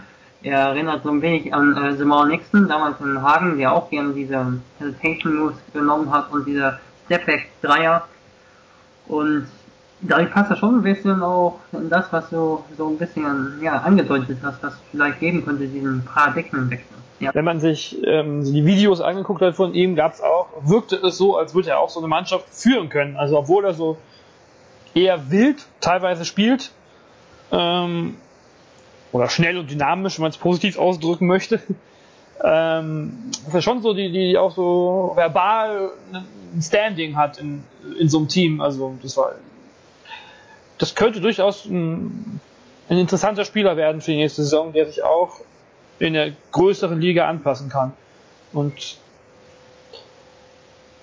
[0.42, 4.12] Er erinnert so ein wenig an äh, Simon Nixon, damals in Hagen, der auch gerne
[4.12, 8.08] diese Hesitation Moves genommen hat und diese Stepback Dreier.
[9.06, 9.46] Und
[10.00, 13.78] dadurch passt er schon ein bisschen auch in das, was du so ein bisschen ja,
[13.78, 16.96] angedeutet hast, was vielleicht geben könnte, diesen Paradigmenwechsel.
[17.22, 17.34] Ja.
[17.34, 21.16] Wenn man sich ähm, die Videos angeguckt hat von ihm, gab es auch, wirkte es
[21.16, 23.16] so, als würde er auch so eine Mannschaft führen können.
[23.16, 23.96] Also obwohl er so
[24.94, 26.72] eher wild teilweise spielt,
[27.52, 28.16] ähm,
[29.12, 31.60] oder schnell und dynamisch, wenn man es positiv ausdrücken möchte,
[32.44, 37.62] ähm, dass er schon so die, die auch so verbal ein Standing hat in,
[37.98, 38.60] in so einem Team.
[38.60, 39.32] Also das war
[40.78, 42.40] das könnte durchaus ein,
[42.88, 45.40] ein interessanter Spieler werden für die nächste Saison, der sich auch
[46.02, 47.92] in der größeren Liga anpassen kann.
[48.52, 48.98] Und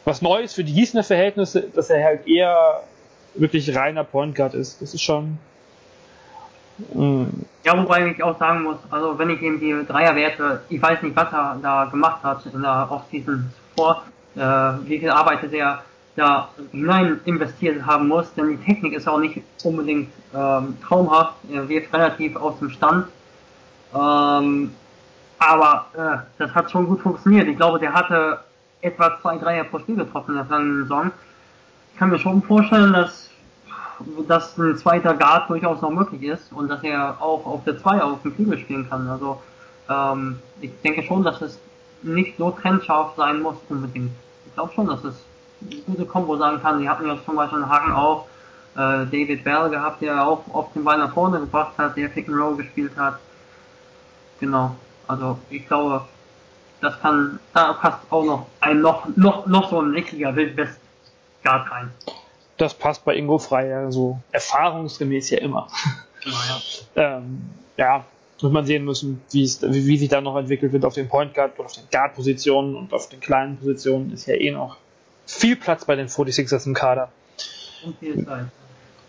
[0.05, 2.83] was Neues für die Gießener Verhältnisse, dass er halt eher
[3.35, 4.81] wirklich reiner Point Guard ist.
[4.81, 5.37] Das ist schon.
[6.93, 7.27] Mh.
[7.63, 11.15] Ja, wobei ich auch sagen muss, also wenn ich eben die Dreierwerte, ich weiß nicht,
[11.15, 14.03] was er da gemacht hat in der Offseason vor,
[14.35, 15.83] äh, wie viel arbeitet er
[16.15, 21.67] da hinein investiert haben muss, denn die Technik ist auch nicht unbedingt ähm, traumhaft, er
[21.69, 23.07] wird relativ aus dem Stand.
[23.93, 24.71] Ähm,
[25.39, 27.47] aber äh, das hat schon gut funktioniert.
[27.47, 28.39] Ich glaube, der hatte
[28.81, 31.11] etwa zwei Dreier pro Spiel getroffen in der vergangenen Saison.
[31.93, 33.29] Ich kann mir schon vorstellen, dass,
[34.27, 38.01] dass ein zweiter Guard durchaus noch möglich ist und dass er auch auf der 2
[38.01, 39.07] auf dem Flügel spielen kann.
[39.07, 39.41] Also
[39.89, 41.59] ähm, ich denke schon, dass es
[42.01, 44.11] nicht so trennscharf sein muss unbedingt.
[44.45, 45.15] Ich glaube schon, dass es
[45.85, 46.79] gute Kombo sagen kann.
[46.79, 48.25] Sie hatten ja zum Beispiel in Hagen auch
[48.75, 52.29] äh, David Bell gehabt, der auch oft den Ball nach vorne gebracht hat, der Pick
[52.29, 53.19] and Roll gespielt hat.
[54.39, 54.75] Genau.
[55.09, 56.05] Also ich glaube,
[56.81, 60.79] das kann, da passt auch noch ein noch, noch, noch so ein richtiger Wildwest
[61.43, 61.91] Guard rein.
[62.57, 65.67] Das passt bei Ingo Frei ja so erfahrungsgemäß ja immer.
[66.23, 66.37] Genau,
[66.95, 67.17] ja.
[67.17, 67.41] ähm,
[67.75, 68.05] ja,
[68.39, 71.09] wird man sehen müssen, wie, es, wie, wie sich da noch entwickelt wird auf den
[71.09, 74.51] Point Guard und auf den Guard Positionen und auf den kleinen Positionen ist ja eh
[74.51, 74.77] noch
[75.25, 77.11] viel Platz bei den 46ers im Kader.
[77.83, 78.45] Und viel Zeit.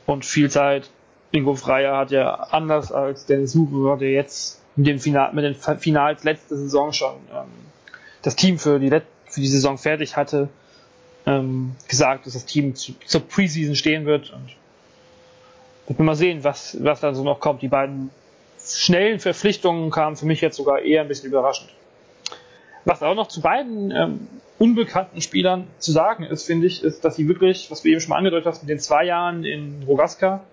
[0.07, 0.89] Und viel Zeit.
[1.31, 5.55] Ingo Freier hat ja anders als Dennis Huber, der jetzt mit, dem Final, mit den
[5.55, 7.49] Finals letzte Saison schon ähm,
[8.23, 10.49] das Team für die, für die Saison fertig hatte,
[11.27, 14.31] ähm, gesagt, dass das Team zu, zur Preseason stehen wird.
[14.31, 14.57] Und
[15.87, 17.63] wird man mal sehen, was, was da so noch kommt.
[17.63, 18.11] Die beiden
[18.65, 21.71] schnellen Verpflichtungen kamen für mich jetzt sogar eher ein bisschen überraschend.
[22.85, 27.17] Was auch noch zu beiden ähm, unbekannten Spielern zu sagen ist, finde ich, ist, dass
[27.17, 30.45] sie wirklich, was du eben schon mal angedeutet hast, mit den zwei Jahren in Rogaska,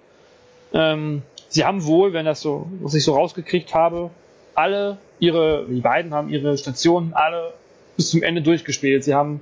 [0.73, 4.09] ähm, sie haben wohl, wenn das so, was ich so rausgekriegt habe,
[4.55, 7.53] alle ihre, die beiden haben ihre Stationen alle
[7.95, 9.03] bis zum Ende durchgespielt.
[9.03, 9.41] Sie haben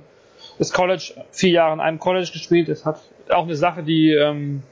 [0.58, 2.68] das College, vier Jahre in einem College gespielt.
[2.68, 4.62] Es hat auch eine Sache, die ähm,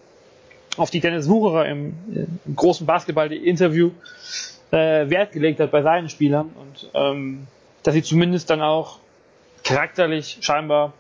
[0.77, 1.95] auf die Dennis Wucherer im,
[2.45, 3.91] im großen Basketball-Interview
[4.71, 7.47] äh, Wert gelegt hat bei seinen Spielern und ähm,
[7.83, 8.99] dass sie zumindest dann auch
[9.63, 10.93] charakterlich scheinbar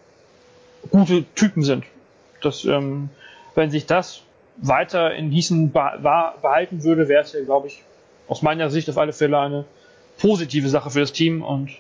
[0.91, 1.85] gute Typen sind.
[2.43, 3.09] Das, ähm,
[3.55, 4.23] wenn sich das
[4.57, 7.83] weiter in Gießen behalten würde, wäre es ja, glaube ich,
[8.29, 9.65] aus meiner Sicht auf alle Fälle eine
[10.19, 11.71] positive Sache für das Team und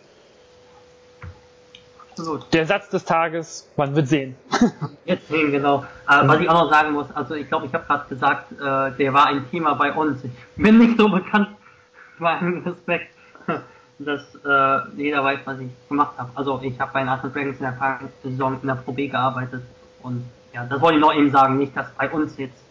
[2.16, 2.52] Absolut.
[2.54, 4.36] Der Satz des Tages, man wird sehen.
[5.04, 5.84] Jetzt sehen, genau.
[6.08, 8.96] Äh, was ich auch noch sagen muss, also ich glaube, ich habe gerade gesagt, äh,
[8.96, 10.22] der war ein Thema bei uns.
[10.22, 11.48] Ich bin nicht so bekannt,
[12.20, 13.10] bei Respekt,
[13.98, 16.30] dass äh, jeder weiß, was ich gemacht habe.
[16.36, 19.62] Also ich habe bei Arsenal Dragons in der Saison in der Pro B gearbeitet
[20.02, 22.63] und ja, das wollte ich noch eben sagen, nicht, dass bei uns jetzt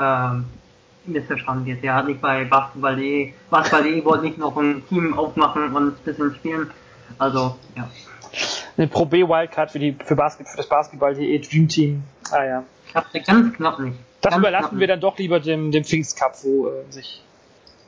[0.00, 0.44] ähm,
[1.06, 1.84] missverstanden wird.
[1.84, 6.34] Er hat nicht bei Basketball.de, Basketball.de wollte nicht noch ein Team aufmachen und ein bisschen
[6.34, 6.70] spielen.
[7.18, 7.88] Also, ja
[8.76, 12.02] eine Pro B Wildcard für, die, für, Basket, für das Basketball.de Dream Team.
[12.30, 12.64] Ah ja.
[12.88, 13.96] Ich hab's ganz knapp nicht.
[14.20, 17.22] Das ganz überlassen wir dann doch lieber dem, dem Pfingst Cup, wo äh, sich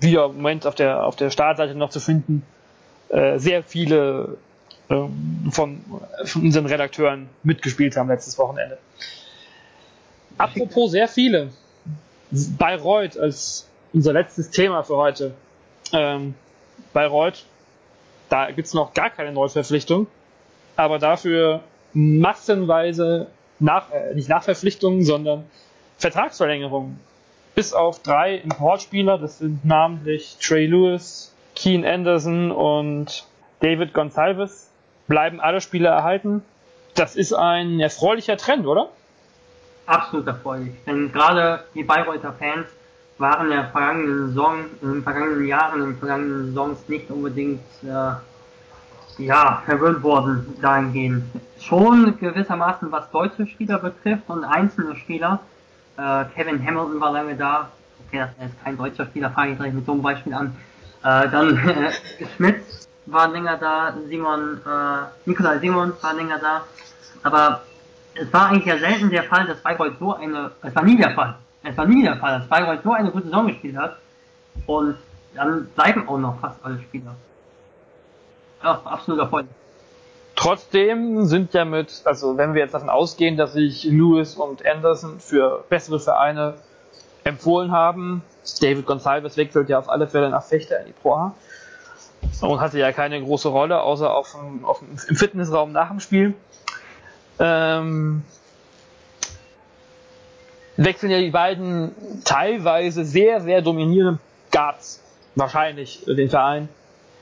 [0.00, 2.42] wieder im Moment auf der, auf der Startseite noch zu finden,
[3.09, 4.36] äh, sehr viele
[4.90, 5.80] ähm, von,
[6.24, 8.78] von unseren Redakteuren mitgespielt haben letztes Wochenende.
[10.38, 11.50] Apropos sehr viele.
[12.30, 15.34] Bayreuth als unser letztes Thema für heute.
[15.92, 16.34] Ähm,
[16.92, 17.44] Bayreuth,
[18.28, 20.06] da gibt's noch gar keine Neuverpflichtung
[20.76, 21.60] aber dafür
[21.94, 25.44] massenweise nach, äh, nicht Nachverpflichtungen, sondern
[25.98, 27.00] Vertragsverlängerungen.
[27.54, 33.24] Bis auf drei Importspieler, das sind namentlich Trey Lewis, Keen Anderson und
[33.60, 34.70] David Gonsalves,
[35.08, 36.42] bleiben alle Spieler erhalten.
[36.94, 38.90] Das ist ein erfreulicher Trend, oder?
[39.87, 40.74] Absolut erfreulich.
[40.84, 42.66] Denn gerade die Bayreuther Fans
[43.18, 48.12] waren in vergangenen Saison, in den vergangenen Jahren, in den vergangenen Saisons nicht unbedingt äh,
[49.18, 51.24] ja, verwöhnt worden dahingehend.
[51.59, 55.41] Schon gewissermaßen, was deutsche Spieler betrifft und einzelne Spieler.
[55.97, 57.70] Äh, Kevin Hamilton war lange da.
[58.07, 60.57] Okay, das ist kein deutscher Spieler, fange ich gleich mit so einem Beispiel an.
[61.03, 61.93] Äh, dann äh,
[62.37, 62.62] Schmidt
[63.07, 66.64] war länger da, Simon, äh, Nikolai Simon war länger da.
[67.22, 67.62] Aber
[68.18, 71.12] es war eigentlich ja selten der Fall, dass Bayreuth so eine, es war nie der
[71.12, 71.36] Fall.
[71.62, 73.96] Es war nie der Fall, dass Bayreuth so eine gute Saison gespielt hat.
[74.66, 74.96] Und
[75.34, 77.14] dann bleiben auch noch fast alle Spieler.
[78.62, 79.48] Ja, absoluter Point.
[80.34, 85.18] Trotzdem sind ja mit, also wenn wir jetzt davon ausgehen, dass sich Lewis und Anderson
[85.18, 86.54] für bessere Vereine
[87.24, 88.22] empfohlen haben,
[88.60, 91.34] David Gonsalves wechselt ja auf alle Fälle nach Fechter in die Pro A
[92.42, 96.00] und hatte ja keine große Rolle, außer auf dem, auf dem, im Fitnessraum nach dem
[96.00, 96.34] Spiel.
[97.39, 98.22] Ähm,
[100.76, 101.93] wechseln ja die beiden
[102.24, 104.20] teilweise sehr, sehr dominierenden
[104.51, 105.03] Guards
[105.34, 106.68] wahrscheinlich den Verein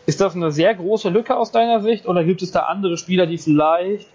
[0.06, 3.26] ist das eine sehr große Lücke aus deiner Sicht oder gibt es da andere Spieler,
[3.26, 4.06] die vielleicht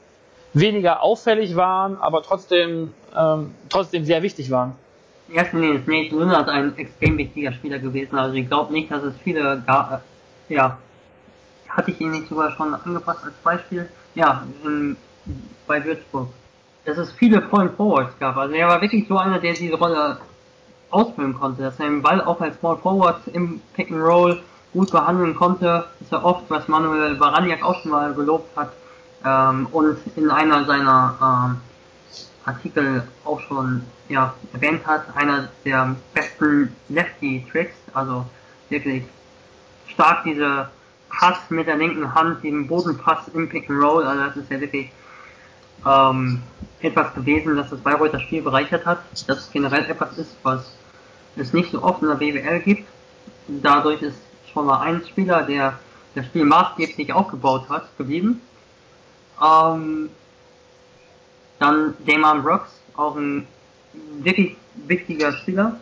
[0.54, 4.74] weniger auffällig waren, aber trotzdem, ähm, trotzdem sehr wichtig waren?
[5.54, 8.18] Linie ist Nate Leonard ein extrem wichtiger Spieler gewesen.
[8.18, 9.64] Also ich glaube nicht, dass es viele
[10.50, 10.78] ja,
[11.68, 13.88] hatte ich ihn nicht sogar schon angepasst als Beispiel?
[14.16, 14.98] Ja, in,
[15.68, 16.30] bei Würzburg.
[16.86, 18.38] Dass es viele Point Forwards gab.
[18.38, 20.18] Also er war wirklich so einer, der diese Rolle
[20.90, 24.42] ausfüllen konnte, dass er den Ball auch als Small Forward im Pick and Roll
[24.74, 28.72] gut behandeln konnte, ist ja oft, was Manuel Baraniak auch schon mal gelobt hat
[29.26, 31.62] ähm, und in einer seiner ähm,
[32.46, 38.26] Artikel auch schon ja, erwähnt hat, einer der besten Lefty-Tricks, also
[38.70, 39.04] wirklich
[39.88, 40.70] stark diese
[41.10, 44.60] Pass mit der linken Hand, den Bodenpass im Pick and Roll, also das ist ja
[44.60, 44.92] wirklich
[45.86, 46.42] ähm,
[46.82, 50.72] etwas gewesen, das das Bayreuther Spiel bereichert hat, dass es generell etwas ist, was
[51.36, 52.88] es nicht so oft in der BWL gibt.
[53.48, 54.18] Dadurch ist
[54.52, 55.80] schon mal ein Spieler, der
[56.16, 58.42] das Spiel maßgeblich aufgebaut hat, geblieben.
[59.42, 60.10] Ähm,
[61.60, 63.48] dann Damon Brooks, auch ein
[64.20, 64.56] wirklich
[64.88, 65.80] wichtiger Spieler.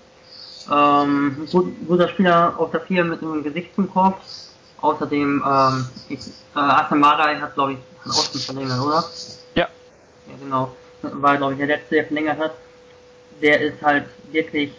[0.72, 4.20] Ähm, gut, guter Spieler auf der 4 mit einem Gesicht zum Korb.
[4.82, 9.04] Außerdem, ähm, ich, äh, Asim Marai hat, glaube ich, einen Osten verlängert, oder?
[10.28, 10.36] Ja.
[10.40, 10.76] Genau.
[11.02, 12.56] War, glaube ich, der letzte, der verlängert hat.
[13.42, 14.72] Der ist halt wirklich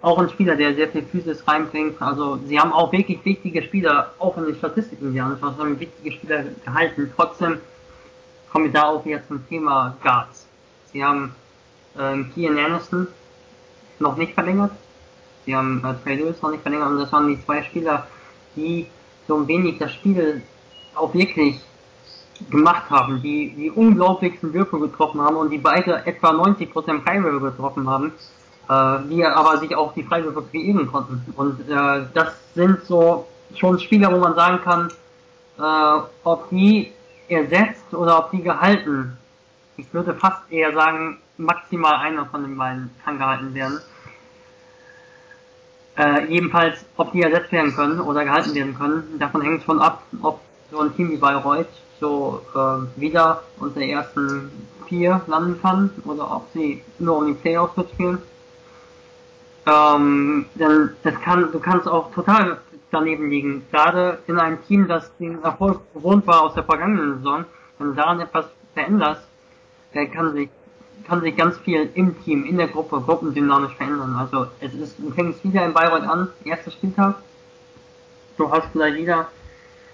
[0.00, 2.00] auch ein Spieler, der sehr viel Physis reinbringt.
[2.00, 6.12] Also sie haben auch wirklich wichtige Spieler, auch in den Statistiken, die anschauen, haben wichtige
[6.12, 7.12] Spieler gehalten.
[7.16, 7.60] Trotzdem
[8.50, 10.46] kommen wir da auch wieder zum Thema Guards.
[10.92, 11.34] Sie haben
[11.96, 13.08] äh, Kian Anderson
[13.98, 14.72] noch nicht verlängert.
[15.44, 18.06] Sie haben äh, Trey Lewis noch nicht verlängert und das waren die zwei Spieler,
[18.54, 18.86] die
[19.26, 20.42] so ein wenig das Spiel
[20.94, 21.60] auch wirklich
[22.50, 27.88] gemacht haben, die die unglaublichsten Würfe getroffen haben und die beide etwa 90% Freiwürfe getroffen
[27.88, 28.12] haben,
[28.68, 31.24] äh, die aber sich auch die Freiwürfe kreieren konnten.
[31.36, 34.88] Und äh, das sind so schon Spieler, wo man sagen kann,
[35.58, 36.92] äh, ob die
[37.28, 39.16] ersetzt oder ob die gehalten.
[39.76, 43.80] Ich würde fast eher sagen, maximal einer von den beiden kann gehalten werden.
[45.96, 50.02] Äh, jedenfalls, ob die ersetzt werden können oder gehalten werden können, davon hängt schon ab,
[50.22, 51.66] ob so ein Team wie Bayreuth
[52.00, 54.50] so äh, wieder unter den ersten
[54.86, 58.18] vier landen kann oder ob sie nur um die Playoffs mitspielen.
[59.66, 62.58] Ähm, denn das kann, du kannst auch total
[62.90, 63.66] daneben liegen.
[63.70, 67.44] Gerade in einem Team, das den Erfolg gewohnt war aus der vergangenen Saison,
[67.78, 69.22] wenn du daran etwas veränderst,
[69.94, 70.48] der kann sich
[71.06, 74.16] kann sich ganz viel im Team, in der Gruppe, gruppendynamisch verändern.
[74.16, 77.16] Also es ist, du fängst wieder in Bayreuth an, erster Spieltag.
[78.36, 79.28] Du hast gleich wieder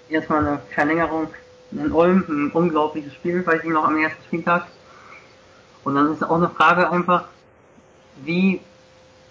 [0.09, 1.27] erstmal eine Verlängerung
[1.77, 4.67] in Ulm, ein unglaubliches Spiel, weiß ich noch, am ersten Spieltag.
[5.83, 7.25] Und dann ist auch eine Frage einfach,
[8.23, 8.61] wie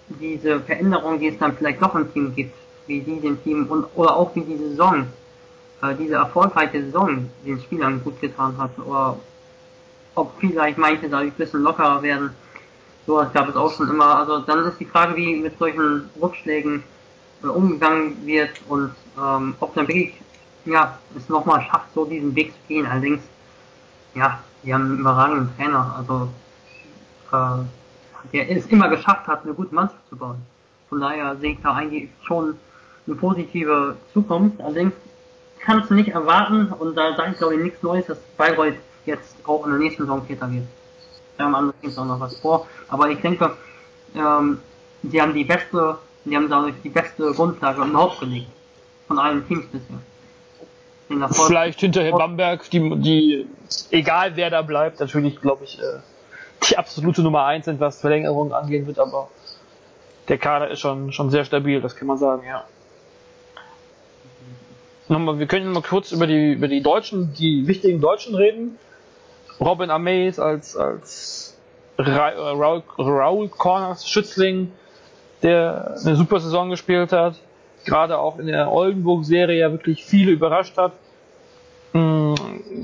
[0.09, 2.55] diese Veränderung, die es dann vielleicht doch im Team gibt,
[2.87, 5.07] wie die dem Team und oder auch wie die Saison,
[5.83, 9.19] äh, diese erfolgreiche Saison den Spielern gut getan hat oder
[10.15, 12.31] ob vielleicht manche da ein bisschen lockerer werden.
[13.07, 14.17] So was gab es auch schon immer.
[14.19, 16.83] Also dann ist die Frage, wie mit solchen Rückschlägen
[17.43, 20.15] äh, umgegangen wird und ähm, ob dann wirklich
[20.65, 22.87] ja, es nochmal schafft, so diesen Weg zu gehen.
[22.87, 23.23] Allerdings,
[24.15, 25.95] ja, die haben einen überragenden Trainer.
[25.97, 26.29] Also
[27.33, 27.65] äh,
[28.33, 30.39] der es immer geschafft hat, eine gute Mannschaft zu bauen.
[30.89, 32.57] Von daher sehe ich da eigentlich schon
[33.07, 34.61] eine positive Zukunft.
[34.61, 34.93] Allerdings
[35.61, 39.37] kannst du nicht erwarten, und da sage ich glaube ich nichts Neues, dass Bayreuth jetzt
[39.45, 40.67] auch in der nächsten Saison Täter wird.
[41.37, 42.67] Da haben andere Teams auch noch was vor.
[42.89, 43.57] Aber ich denke,
[44.15, 44.59] ähm,
[45.03, 48.49] die haben die beste, die haben dadurch die beste Grundlage überhaupt gelegt.
[49.09, 49.99] Von allen Teams bisher.
[51.09, 53.47] Vielleicht hinterher Bamberg, die, die,
[53.91, 56.01] egal wer da bleibt, natürlich glaube ich, äh,
[56.69, 59.29] die absolute Nummer eins sind, was Verlängerung angehen wird, aber
[60.29, 62.65] der Kader ist schon, schon sehr stabil, das kann man sagen, ja.
[65.09, 68.79] Nochmal, wir können mal kurz über die, über die Deutschen, die wichtigen Deutschen reden.
[69.61, 71.59] Robin Amaze als, als
[71.99, 74.73] Ra Raul, Raul Corners Schützling,
[75.43, 77.35] der eine super Saison gespielt hat,
[77.85, 80.93] gerade auch in der Oldenburg-Serie ja wirklich viele überrascht hat.
[81.93, 82.35] Mm,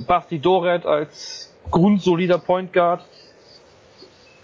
[0.07, 3.05] Basti Doret als grundsolider Point Guard.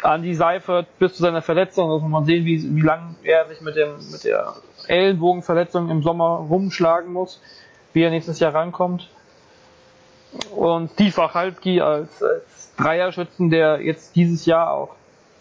[0.03, 3.77] Andy Seifert bis zu seiner Verletzung, also man sehen, wie, wie lange er sich mit,
[3.77, 4.55] dem, mit der
[4.87, 7.41] Ellenbogenverletzung im Sommer rumschlagen muss,
[7.95, 9.09] wie er nächstes Jahr rankommt
[10.55, 14.95] und Steve Wachalski als, als Dreierschützen, der jetzt dieses Jahr auch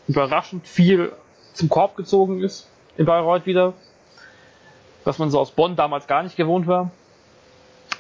[0.08, 1.12] überraschend viel
[1.54, 3.74] zum Korb gezogen ist in Bayreuth wieder,
[5.06, 6.92] was man so aus Bonn damals gar nicht gewohnt war.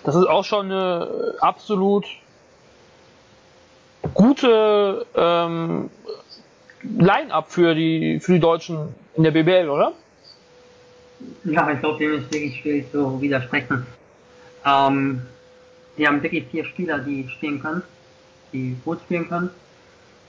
[0.03, 2.06] Das ist auch schon eine absolut
[4.14, 5.89] gute ähm,
[6.84, 9.93] Line-up für die für die Deutschen in der BBL, oder?
[11.43, 13.86] Ja, ich glaube, dem ist wirklich schwierig zu widersprechen.
[14.66, 15.22] Ähm,
[15.97, 17.84] die haben wirklich vier Spieler, die spielen können,
[18.51, 19.49] die gut spielen können.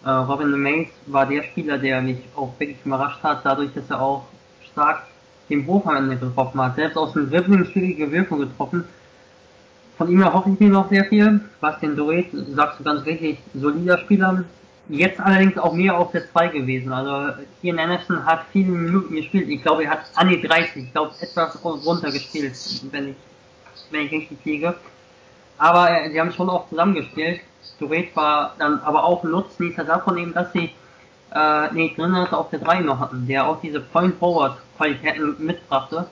[0.05, 4.01] Äh, Robin Mays war der Spieler, der mich auch wirklich überrascht hat, dadurch, dass er
[4.01, 4.27] auch
[4.72, 5.03] stark
[5.49, 6.77] den am Ende getroffen hat.
[6.77, 8.85] Selbst aus dem Dribbling schwierige Wirkung getroffen.
[9.97, 11.41] Von ihm erhoffe ich mir noch sehr viel.
[11.61, 14.45] Bastian Doret, sagst du ganz richtig, solider Spieler.
[14.89, 16.93] Jetzt allerdings auch mehr auf der 2 gewesen.
[16.93, 19.49] Also Ian Anderson hat viele Minuten gespielt.
[19.49, 22.55] Ich glaube, er hat an die 30, ich glaube etwas runter gespielt,
[22.91, 23.17] wenn ich,
[23.91, 24.75] wenn ich richtig liege.
[25.59, 27.41] Aber äh, sie haben schon auch zusammengespielt.
[27.79, 30.71] Duret war dann aber auch ein Nutznießer davon eben, dass sie
[31.37, 36.07] äh, Nate Grinnert auf der 3 noch hatten, der auch diese Point-Forward-Qualitäten mitbrachte.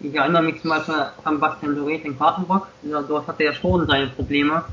[0.00, 2.66] Ich erinnere mich zum Beispiel an Bastian Duret in Quartenbock.
[2.82, 4.64] Ja, dort hatte er schon seine Probleme,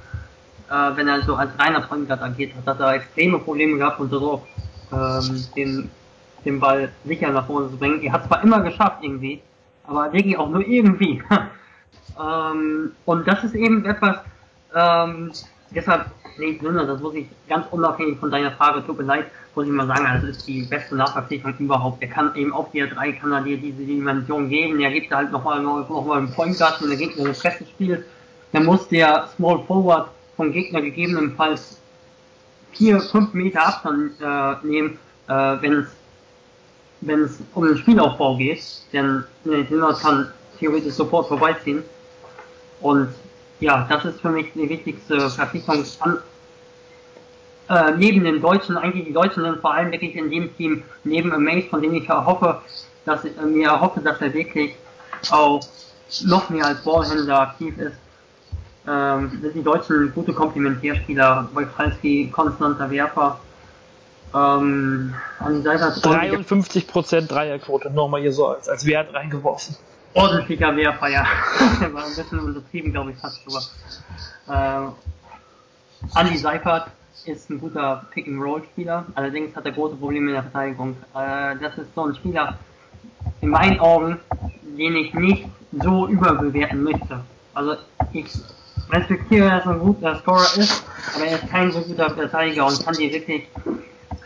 [0.69, 2.65] äh, wenn er so als reiner Point Guard agiert hat.
[2.65, 4.45] Hat er extreme Probleme gehabt und so
[4.91, 5.91] ähm, den,
[6.43, 8.01] den Ball sicher nach vorne zu bringen.
[8.01, 9.41] Er hat zwar immer geschafft irgendwie,
[9.85, 11.21] aber wirklich auch nur irgendwie.
[12.19, 14.17] Ähm, und das ist eben etwas,
[14.75, 15.31] ähm,
[15.73, 16.05] deshalb,
[16.37, 19.87] nee, das muss ich ganz unabhängig von deiner Frage, tut mir leid, muss ich mal
[19.87, 22.01] sagen, das ist die beste Nachverpflichtung überhaupt.
[22.01, 25.31] Er kann eben auf der 3 kann er dir diese Dimension geben, er gibt halt
[25.31, 28.05] nochmal noch mal einen Point Guard, wenn der Gegner eine Presse spielt,
[28.51, 31.79] dann muss der Small Forward vom Gegner gegebenenfalls
[32.73, 34.97] 4, 5 Meter Abstand äh, nehmen,
[35.27, 35.87] äh, wenn es
[37.01, 38.63] wenn es um den Spielaufbau geht,
[38.93, 41.83] denn Dünner kann theoretisch sofort vorbeiziehen.
[42.79, 43.09] Und
[43.61, 45.85] ja, das ist für mich die wichtigste Verpflichtung
[47.69, 51.31] äh, neben den Deutschen, eigentlich die Deutschen sind vor allem wirklich in dem Team neben
[51.31, 52.61] Amaze, von dem ich hoffe,
[53.05, 54.75] dass ich äh, mir hoffe, dass er wirklich
[55.29, 55.61] auch
[56.25, 57.95] noch mehr als Ballhändler aktiv ist.
[58.87, 61.47] ähm, sind die Deutschen gute Komplementärspieler.
[61.53, 63.39] Wojchalski, konstanter Werfer.
[64.33, 69.75] Ähm, an die Seite 53% Dreierquote, nochmal hier so als, als Wert reingeworfen.
[70.13, 71.23] Ordentlicher Werfer, ja.
[71.93, 73.63] War ein bisschen untertrieben, glaube ich, fast sogar.
[74.49, 74.93] Ähm,
[76.13, 76.87] Andi Seifert
[77.25, 80.97] ist ein guter Pick-and-Roll-Spieler, allerdings hat er große Probleme in der Verteidigung.
[81.13, 82.57] Äh, das ist so ein Spieler,
[83.41, 84.19] in meinen Augen,
[84.63, 87.21] den ich nicht so überbewerten möchte.
[87.53, 87.75] Also
[88.13, 88.25] ich
[88.91, 90.83] respektiere, dass er ein guter Scorer ist,
[91.15, 93.43] aber er ist kein so guter Verteidiger und kann dir wirklich,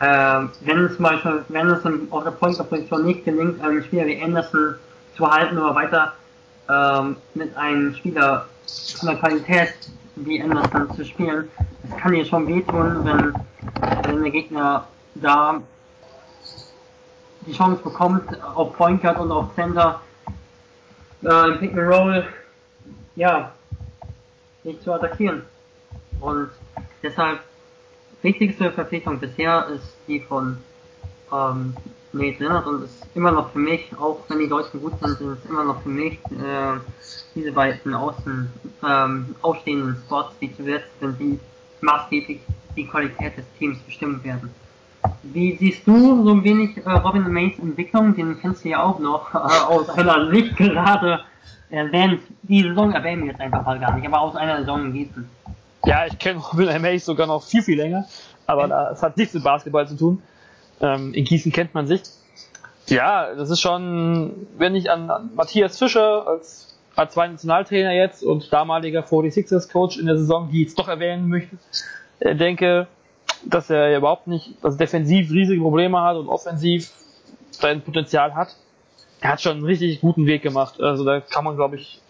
[0.00, 4.20] äh, wenn es mal schon, wenn es auf der Point-Position nicht gelingt, einen Spieler wie
[4.20, 4.74] Anderson
[5.16, 6.12] zu halten oder weiter
[6.68, 8.46] ähm, mit einem Spieler
[8.98, 9.74] von der Qualität
[10.16, 11.48] wie Anderson zu spielen,
[11.82, 13.34] das kann dir schon wehtun, wenn,
[14.06, 15.60] wenn der Gegner da
[17.46, 20.00] die Chance bekommt, auf Point Guard und auf Center
[21.22, 22.24] äh, im Pick and Roll
[23.14, 23.52] ja,
[24.64, 25.42] nicht zu attackieren.
[26.20, 26.50] Und
[27.02, 27.40] deshalb
[28.22, 30.58] wichtigste Verpflichtung bisher ist die von
[31.32, 31.76] ähm,
[32.16, 35.44] Nate Leonard und ist immer noch für mich, auch wenn die Deutschen gut sind, ist
[35.44, 36.78] es immer noch für mich äh,
[37.34, 38.50] diese beiden außen
[38.86, 41.38] ähm, ausstehenden Spots, die zuletzt sind, die
[41.80, 42.40] maßgeblich
[42.76, 44.50] die Qualität des Teams bestimmen werden.
[45.22, 48.14] Wie siehst du so ein wenig äh, Robin Mays Entwicklung?
[48.14, 51.20] Den kennst du ja auch noch äh, aus einer nicht gerade
[51.70, 52.20] erwähnt.
[52.42, 55.28] Die Saison erwähnen wir jetzt einfach mal gar nicht, aber aus einer Saison in Gießen.
[55.84, 58.04] Ja, ich kenne Robin Mays sogar noch viel, viel länger,
[58.46, 60.22] aber das hat nichts mit Basketball zu tun.
[60.80, 62.02] Ähm, in Gießen kennt man sich.
[62.88, 69.00] Ja, das ist schon, wenn ich an, Matthias Fischer als A2 Nationaltrainer jetzt und damaliger
[69.00, 71.56] 46ers Coach in der Saison, die ich jetzt doch erwähnen möchte,
[72.20, 72.86] äh, denke,
[73.44, 76.90] dass er überhaupt nicht, also defensiv riesige Probleme hat und offensiv
[77.50, 78.56] sein Potenzial hat.
[79.20, 80.80] Er hat schon einen richtig guten Weg gemacht.
[80.80, 82.00] Also da kann man, glaube ich,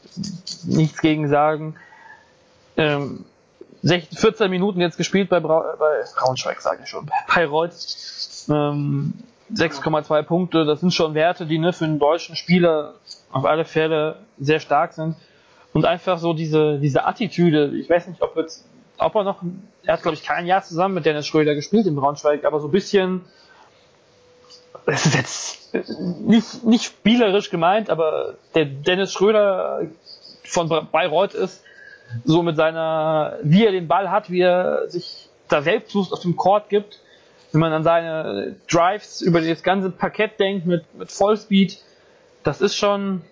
[0.65, 1.77] nichts gegen sagen.
[2.77, 3.25] Ähm,
[3.83, 8.16] 16, 14 Minuten jetzt gespielt bei, Bra bei Braunschweig, sage ich schon, bei Reutz.
[8.49, 9.15] Ähm,
[9.55, 12.95] 6,2 Punkte, das sind schon Werte, die ne, für einen deutschen Spieler
[13.31, 15.15] auf alle Fälle sehr stark sind.
[15.73, 18.67] Und einfach so diese, diese Attitüde, ich weiß nicht, ob jetzt
[18.99, 19.43] ob er noch,
[19.85, 22.69] er hat glaube ich kein Jahr zusammen mit Dennis Schröder gespielt in Braunschweig, aber so
[22.69, 23.25] ein bisschen,
[24.87, 25.15] das ist
[25.73, 29.83] jetzt nicht, nicht spielerisch gemeint, aber der Dennis Schröder
[30.45, 31.63] von Bayreuth ist
[32.25, 36.37] so mit seiner, wie er den Ball hat, wie er sich da selbstbewusst auf dem
[36.37, 37.01] Court gibt,
[37.57, 41.79] wenn man an seine Drives über das ganze Parkett denkt mit, mit Vollspeed,
[42.43, 43.23] das ist schon,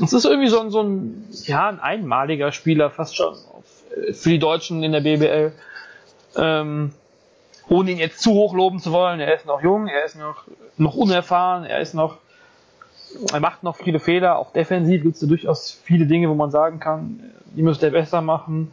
[0.00, 3.36] das ist irgendwie so ein, so ein, ja, ein einmaliger Spieler fast schon
[4.12, 5.52] für die Deutschen in der BBL.
[6.36, 6.90] Ähm,
[7.68, 10.42] ohne ihn jetzt zu hoch loben zu wollen, er ist noch jung, er ist noch,
[10.76, 12.18] noch unerfahren, er ist noch,
[13.32, 16.80] er macht noch viele Fehler, auch defensiv gibt es durchaus viele Dinge, wo man sagen
[16.80, 17.20] kann,
[17.54, 18.72] die müsste er besser machen.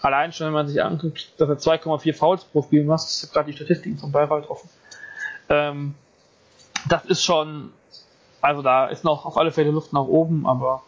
[0.00, 3.32] Allein schon, wenn man sich anguckt, dass er 2,4 Fouls pro Spiel macht, ich habe
[3.32, 4.68] gerade die Statistiken von Bayreuth offen.
[5.48, 5.94] Ähm,
[6.88, 7.72] das ist schon,
[8.40, 10.82] also da ist noch auf alle Fälle Luft nach oben, aber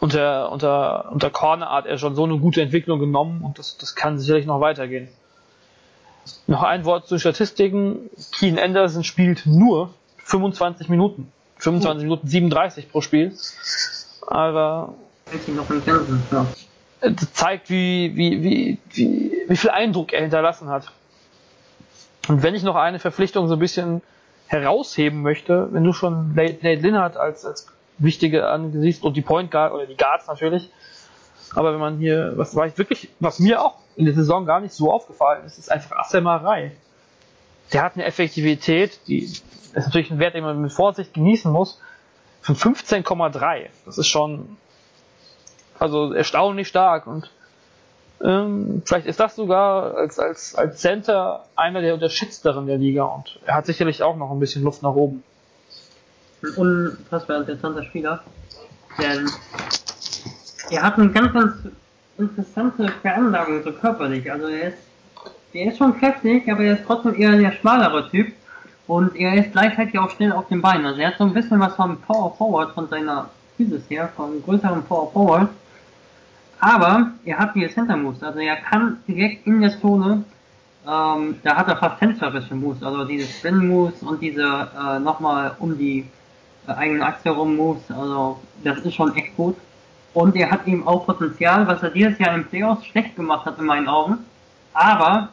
[0.00, 3.94] unter, unter, unter Corner hat er schon so eine gute Entwicklung genommen und das, das
[3.94, 5.08] kann sicherlich noch weitergehen.
[6.46, 8.10] Noch ein Wort zu Statistiken.
[8.32, 11.30] Keen Anderson spielt nur 25 Minuten.
[11.58, 13.36] 25 Minuten 37 pro Spiel.
[14.26, 14.94] Aber
[17.32, 20.92] zeigt, wie, wie, wie, wie, wie viel Eindruck er hinterlassen hat.
[22.28, 24.02] Und wenn ich noch eine Verpflichtung so ein bisschen
[24.46, 27.66] herausheben möchte, wenn du schon Nate Linnert als, als
[27.98, 30.70] wichtige angesichts und die Point Guard oder die Guards natürlich.
[31.54, 34.60] Aber wenn man hier, was war ich wirklich, was mir auch in der Saison gar
[34.60, 36.72] nicht so aufgefallen ist, ist einfach Assemerei.
[37.72, 41.80] Der hat eine Effektivität, die ist natürlich ein Wert, den man mit Vorsicht genießen muss,
[42.40, 43.66] von 15,3.
[43.84, 44.56] Das ist schon
[45.82, 47.30] also erstaunlich stark und
[48.22, 53.40] ähm, vielleicht ist das sogar als, als, als Center einer der unterschätzteren der Liga und
[53.46, 55.22] er hat sicherlich auch noch ein bisschen Luft nach oben
[56.42, 58.20] ein unfassbar interessanter Spieler.
[58.98, 59.30] Denn
[60.70, 61.54] er hat eine ganz, ganz
[62.18, 64.30] interessante Veranlagung, so körperlich.
[64.30, 64.78] Also er ist,
[65.52, 68.32] er ist schon kräftig, aber er ist trotzdem eher der schmalere Typ.
[68.86, 70.84] Und er ist gleichzeitig auch schnell auf den Beinen.
[70.84, 74.42] Also er hat so ein bisschen was vom Power Forward, von seiner Physis her, vom
[74.42, 75.48] größeren Power Forward.
[76.62, 80.24] Aber er hat die Center Moves, also er kann direkt in der Zone,
[80.86, 85.56] ähm, da hat er fast tänzerische Moves, also diese Spin Moves und diese äh, nochmal
[85.58, 86.06] um die
[86.68, 87.90] eigenen Achse herum moves.
[87.90, 89.56] Also das ist schon echt gut.
[90.14, 93.58] Und er hat eben auch Potenzial, was er dieses Jahr im Playoffs schlecht gemacht hat
[93.58, 94.18] in meinen Augen.
[94.72, 95.30] Aber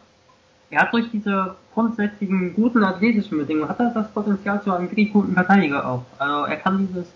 [0.71, 5.13] er hat durch diese grundsätzlichen guten athletischen Bedingungen hat er das Potenzial zu einem wirklich
[5.13, 6.05] guten Verteidiger auch.
[6.17, 7.07] Also er kann dieses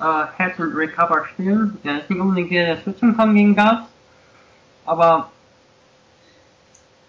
[0.00, 1.78] äh, Head und Recover spielen.
[1.84, 3.80] Er ist nicht unbedingt der, der switchen kann gegen Gas,
[4.84, 5.30] aber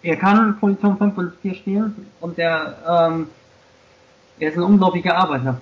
[0.02, 3.30] er kann Position 5 und 4 spielen und der, ähm,
[4.40, 5.60] er ist ein unglaublicher Arbeiter.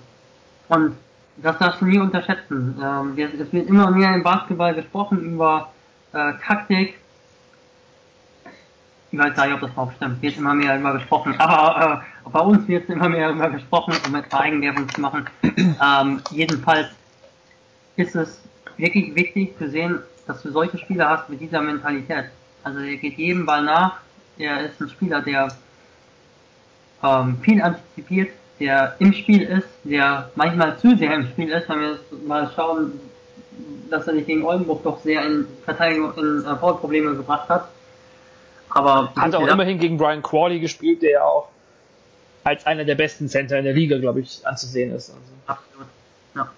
[0.67, 0.95] Und
[1.37, 2.79] das darfst du nie unterschätzen.
[2.81, 5.71] Ähm, es wird immer mehr im Basketball gesprochen über
[6.13, 6.99] äh, Taktik.
[9.11, 10.21] Ich weiß gar nicht, ob das überhaupt stimmt.
[10.21, 11.35] Wird immer mehr immer gesprochen.
[11.39, 15.25] Aber äh, bei uns wird immer mehr immer gesprochen, um etwa Eigenwerbung zu machen.
[15.81, 16.87] Ähm, jedenfalls
[17.95, 18.41] ist es
[18.77, 22.25] wirklich wichtig zu sehen, dass du solche Spieler hast mit dieser Mentalität.
[22.63, 23.99] Also er geht jedem Ball nach.
[24.37, 25.49] Er ist ein Spieler, der
[27.03, 31.79] ähm, viel antizipiert, der im Spiel ist, der manchmal zu sehr im Spiel ist, wenn
[31.79, 32.99] wir mal schauen,
[33.89, 37.69] dass er sich gegen Oldenburg doch sehr in Verteidigung in äh, Foul-Probleme gebracht hat.
[38.69, 41.49] Aber hat auch immerhin gegen Brian Crawley gespielt, der ja auch
[42.43, 45.09] als einer der besten Center in der Liga, glaube ich, anzusehen ist.
[45.09, 45.21] Also.
[45.47, 45.87] Absolut.
[46.35, 46.49] Ja.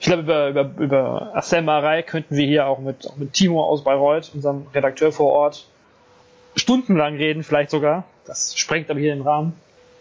[0.00, 3.64] Ich glaube, über, über, über Assel Marei könnten wir hier auch mit, auch mit Timo
[3.64, 5.66] aus Bayreuth, unserem Redakteur vor Ort,
[6.54, 8.04] stundenlang reden, vielleicht sogar.
[8.24, 9.54] Das sprengt aber hier den Rahmen.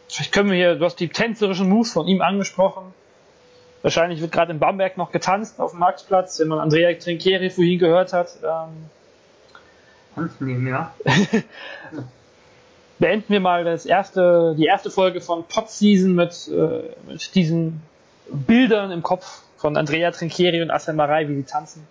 [0.08, 2.94] Vielleicht können wir hier, du hast die tänzerischen Moves von ihm angesprochen.
[3.82, 7.80] Wahrscheinlich wird gerade in Bamberg noch getanzt auf dem Marktplatz, wenn man Andrea Trinkieri vorhin
[7.80, 8.38] gehört hat.
[8.44, 8.90] Ähm,
[10.16, 10.94] Tanzen ja.
[13.00, 17.82] Beenden wir mal das erste, die erste Folge von Pod Season mit, äh, mit diesen
[18.30, 21.88] Bildern im Kopf von Andrea Trinkieri und Asselmarei, wie sie tanzen.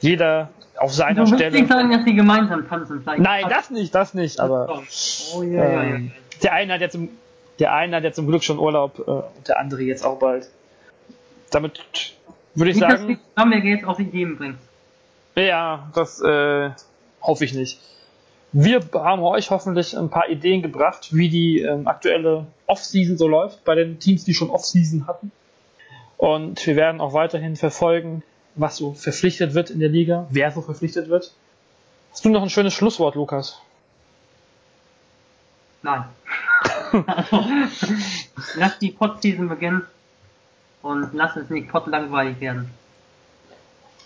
[0.00, 1.58] Jeder auf seiner du Stelle.
[1.58, 3.02] nicht sagen, dass sie gemeinsam tanzen.
[3.02, 4.82] Vielleicht Nein, das nicht, das nicht, aber.
[5.34, 6.00] Oh, ja, äh, ja, ja.
[6.42, 7.08] Der eine hat ja zum,
[7.58, 10.48] der eine hat ja zum Glück schon Urlaub äh, und der andere jetzt auch bald.
[11.50, 11.80] Damit
[12.54, 13.00] würde ich nicht, sagen.
[13.00, 14.58] Dass wir Bamberg jetzt auf Ideen bringt.
[15.34, 16.70] Ja, das äh,
[17.22, 17.80] hoffe ich nicht.
[18.52, 23.64] Wir haben euch hoffentlich ein paar Ideen gebracht, wie die ähm, aktuelle Off-Season so läuft
[23.64, 25.30] bei den Teams, die schon Off-Season hatten.
[26.18, 28.22] Und wir werden auch weiterhin verfolgen,
[28.54, 31.32] was so verpflichtet wird in der Liga, wer so verpflichtet wird.
[32.10, 33.60] Hast du noch ein schönes Schlusswort, Lukas?
[35.82, 36.04] Nein.
[38.56, 39.82] lass die Pod-Season beginnen
[40.82, 42.70] und lass es nicht langweilig werden.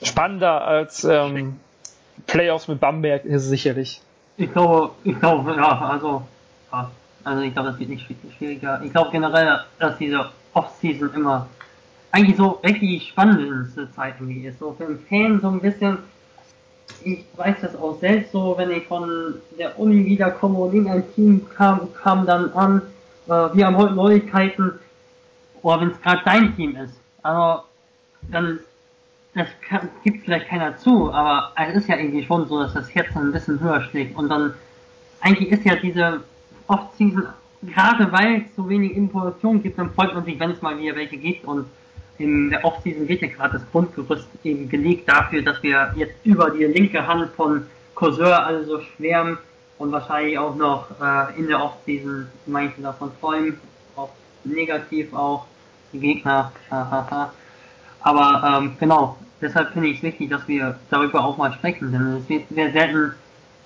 [0.03, 1.61] Spannender als ähm,
[2.27, 4.01] Playoffs mit Bamberg ist es sicherlich.
[4.37, 6.27] Ich glaube, ich glaube, ja, also,
[6.73, 6.91] ja,
[7.25, 8.07] also ich glaube, das wird nicht
[8.37, 8.81] schwieriger.
[8.83, 11.47] Ich glaube generell, dass diese Off-Season immer
[12.13, 14.59] eigentlich so richtig spannendste Zeit irgendwie ist.
[14.59, 15.99] So für den Fan so ein bisschen,
[17.05, 21.47] ich weiß das auch selbst so, wenn ich von der Uni wiederkomme und irgendein Team
[21.57, 22.83] kam, kam dann an,
[23.27, 24.73] äh, wir haben heute Neuigkeiten,
[25.63, 26.99] oder wenn es gerade dein Team ist.
[27.23, 27.63] Also,
[28.31, 28.61] dann,
[29.35, 32.93] das kann, gibt vielleicht keiner zu, aber es ist ja irgendwie schon so, dass das
[32.95, 34.17] Herz dann ein bisschen höher schlägt.
[34.17, 34.55] Und dann,
[35.21, 36.23] eigentlich ist ja diese
[36.67, 37.27] Off-Season,
[37.63, 40.97] gerade weil es so wenig Informationen gibt, dann freut man sich, wenn es mal wieder
[40.97, 41.67] welche gibt und
[42.21, 46.51] in der Offseason wird ja gerade das Grundgerüst eben gelegt dafür, dass wir jetzt über
[46.51, 49.39] die linke Hand von Courseur also schwärmen
[49.79, 53.59] und wahrscheinlich auch noch äh, in der Offseason manche davon träumen,
[53.97, 54.11] auch
[54.45, 55.47] negativ auch
[55.93, 56.53] die Gegner.
[58.03, 62.19] Aber ähm, genau, deshalb finde ich es wichtig, dass wir darüber auch mal sprechen, denn
[62.19, 63.15] es wird sehr selten,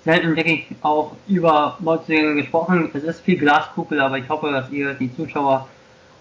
[0.04, 2.90] selten wirklich auch über Neuzugänge gesprochen.
[2.94, 5.68] Es ist viel Glaskugel, aber ich hoffe, dass ihr die Zuschauer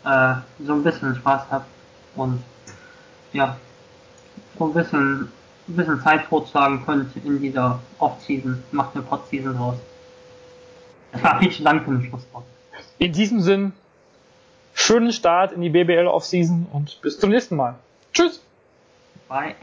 [0.03, 0.33] äh,
[0.65, 1.67] so ein bisschen Spaß habt
[2.15, 2.43] und
[3.31, 3.57] ja,
[4.57, 5.31] so ein bisschen,
[5.67, 9.77] ein bisschen Zeit totschlagen könnt in dieser Off-Season, macht eine Pod-Season raus.
[11.11, 12.45] Das war viel zu lang für ein Schlusswort.
[12.97, 13.73] In diesem Sinn,
[14.73, 17.75] schönen Start in die BBL Off-Season und bis zum nächsten Mal.
[18.13, 18.41] Tschüss!
[19.27, 19.55] Bye!